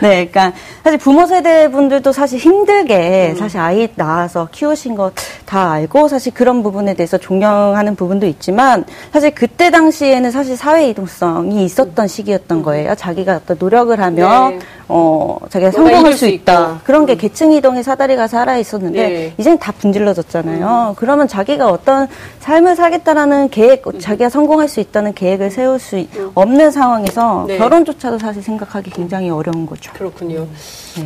네, 0.00 0.26
그러니까 0.26 0.52
사실 0.84 0.98
부모 0.98 1.26
세대 1.26 1.70
분들도 1.70 2.12
사실 2.12 2.38
힘들게 2.38 3.34
사실 3.38 3.58
아이 3.60 3.88
낳아서 3.94 4.48
키우신 4.52 4.94
거다 4.94 5.72
알고 5.72 6.08
사실 6.08 6.34
그런 6.34 6.62
부분에 6.62 6.94
대해서 6.94 7.18
존경하는 7.18 7.96
부분도 7.96 8.26
있지만 8.26 8.84
사실 9.12 9.34
그때 9.34 9.70
당시에는 9.70 10.30
사실 10.30 10.56
사회 10.56 10.88
이동성이 10.88 11.64
있었던 11.64 12.06
시기였던 12.06 12.62
거예요. 12.62 12.94
자기가 12.94 13.36
어떤 13.36 13.56
노력을 13.58 13.98
하면 13.98 14.50
네. 14.50 14.58
어 14.88 15.38
자기가 15.48 15.70
성공할 15.70 16.12
수수 16.12 16.26
있다. 16.26 16.42
있다. 16.42 16.80
그런 16.84 17.06
게 17.06 17.16
계층 17.16 17.52
이동의 17.52 17.82
사다리가 17.82 18.26
살아 18.26 18.58
있었는데 18.58 19.08
네. 19.08 19.34
이제는 19.38 19.58
다 19.58 19.72
분질러졌잖아요. 19.72 20.94
그러면 20.96 21.28
자기가 21.28 21.68
어떤 21.68 22.08
삶을 22.40 22.76
살겠다라는 22.76 23.48
계획, 23.50 23.84
자기가 24.00 24.28
성공할 24.28 24.68
수 24.68 24.80
있다는 24.80 25.14
계획을 25.14 25.41
세울 25.50 25.78
수 25.78 25.98
있- 25.98 26.08
없는 26.34 26.70
상황에서 26.70 27.44
네. 27.48 27.58
결혼조차도 27.58 28.18
사실 28.18 28.42
생각하기 28.42 28.90
굉장히 28.90 29.30
어려운 29.30 29.66
거죠. 29.66 29.92
그렇군요. 29.92 30.46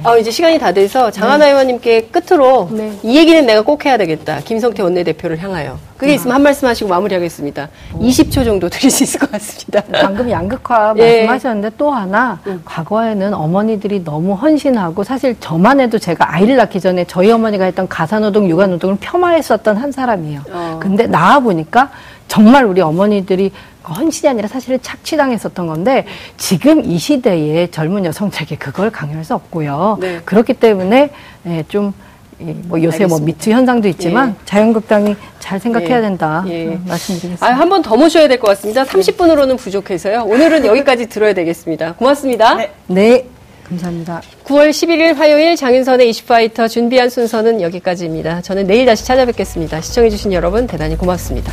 아, 0.03 0.17
이제 0.17 0.31
시간이 0.31 0.59
다 0.59 0.73
돼서 0.73 1.11
장하나 1.11 1.47
의원님께 1.49 2.09
끝으로 2.11 2.69
네. 2.73 2.93
이 3.03 3.17
얘기는 3.17 3.45
내가 3.47 3.63
꼭 3.63 3.85
해야 3.87 3.97
되겠다. 3.97 4.41
김성태 4.45 4.83
원내대표를 4.83 5.39
향하여. 5.43 5.79
그게 5.97 6.13
있으면 6.15 6.35
한 6.35 6.43
말씀 6.43 6.69
하시고 6.69 6.91
마무리하겠습니다. 6.91 7.69
20초 7.95 8.45
정도 8.45 8.69
드릴 8.69 8.91
수 8.91 9.03
있을 9.05 9.19
것 9.21 9.31
같습니다. 9.33 9.83
방금 9.93 10.31
양극화 10.31 10.95
예. 10.99 11.25
말씀하셨는데 11.27 11.77
또 11.79 11.91
하나 11.91 12.39
과거에는 12.67 13.33
어머니들이 13.33 14.05
너무 14.05 14.35
헌신하고 14.35 15.05
사실 15.05 15.37
저만 15.41 15.81
해도 15.81 15.99
제가 15.99 16.35
아이를 16.35 16.57
낳기 16.57 16.81
전에 16.81 17.05
저희 17.07 17.31
어머니가 17.31 17.65
했던 17.65 17.89
가사노동, 17.89 18.49
육아노동을 18.51 18.99
폄하했었던 19.01 19.77
한 19.79 19.91
사람이에요. 19.93 20.41
어. 20.51 20.79
근데 20.83 21.07
나와 21.07 21.39
보니까 21.41 21.91
정말 22.29 22.65
우리 22.65 22.81
어머니들이 22.81 23.53
헌신이 23.89 24.29
아니라 24.29 24.49
사실은 24.49 24.79
착취당했었던 24.83 25.67
건데 25.67 26.07
지금 26.37 26.85
이 26.85 26.99
시대의 26.99 27.71
젊은 27.71 28.05
여성들에게 28.05 28.57
그걸 28.57 28.91
강요할 28.91 29.25
수 29.25 29.35
없고요. 29.35 29.99
네. 30.01 30.21
그렇기 30.25 30.55
때문에 30.55 31.11
예, 31.47 31.65
좀 31.69 31.93
예, 32.41 32.45
뭐 32.65 32.83
요새 32.83 33.07
뭐 33.07 33.17
알겠습니다. 33.19 33.25
미투 33.27 33.51
현상도 33.51 33.89
있지만 33.89 34.31
예. 34.31 34.45
자유한국당이 34.45 35.15
잘 35.39 35.61
생각해야 35.61 35.99
예. 35.99 36.01
된다 36.03 36.45
예. 36.49 36.67
어, 36.75 36.79
말씀드리겠습니다. 36.87 37.47
아, 37.47 37.51
한 37.53 37.69
번 37.69 37.81
더 37.83 37.97
모셔야 37.97 38.27
될 38.29 38.39
것 38.41 38.49
같습니다. 38.49 38.85
30분으로는 38.85 39.57
부족해서요. 39.57 40.25
오늘은 40.25 40.67
여기까지 40.67 41.07
들어야 41.07 41.33
되겠습니다. 41.33 41.95
고맙습니다. 41.95 42.57
네. 42.57 42.71
네, 42.89 43.27
감사합니다. 43.69 44.21
9월 44.45 44.69
11일 44.71 45.15
화요일 45.15 45.55
장윤선의 45.57 46.11
이슈파이터 46.11 46.67
준비한 46.69 47.09
순서는 47.09 47.61
여기까지입니다. 47.63 48.43
저는 48.43 48.67
내일 48.67 48.85
다시 48.85 49.07
찾아뵙겠습니다. 49.07 49.81
시청해주신 49.81 50.33
여러분 50.33 50.67
대단히 50.67 50.97
고맙습니다. 50.99 51.53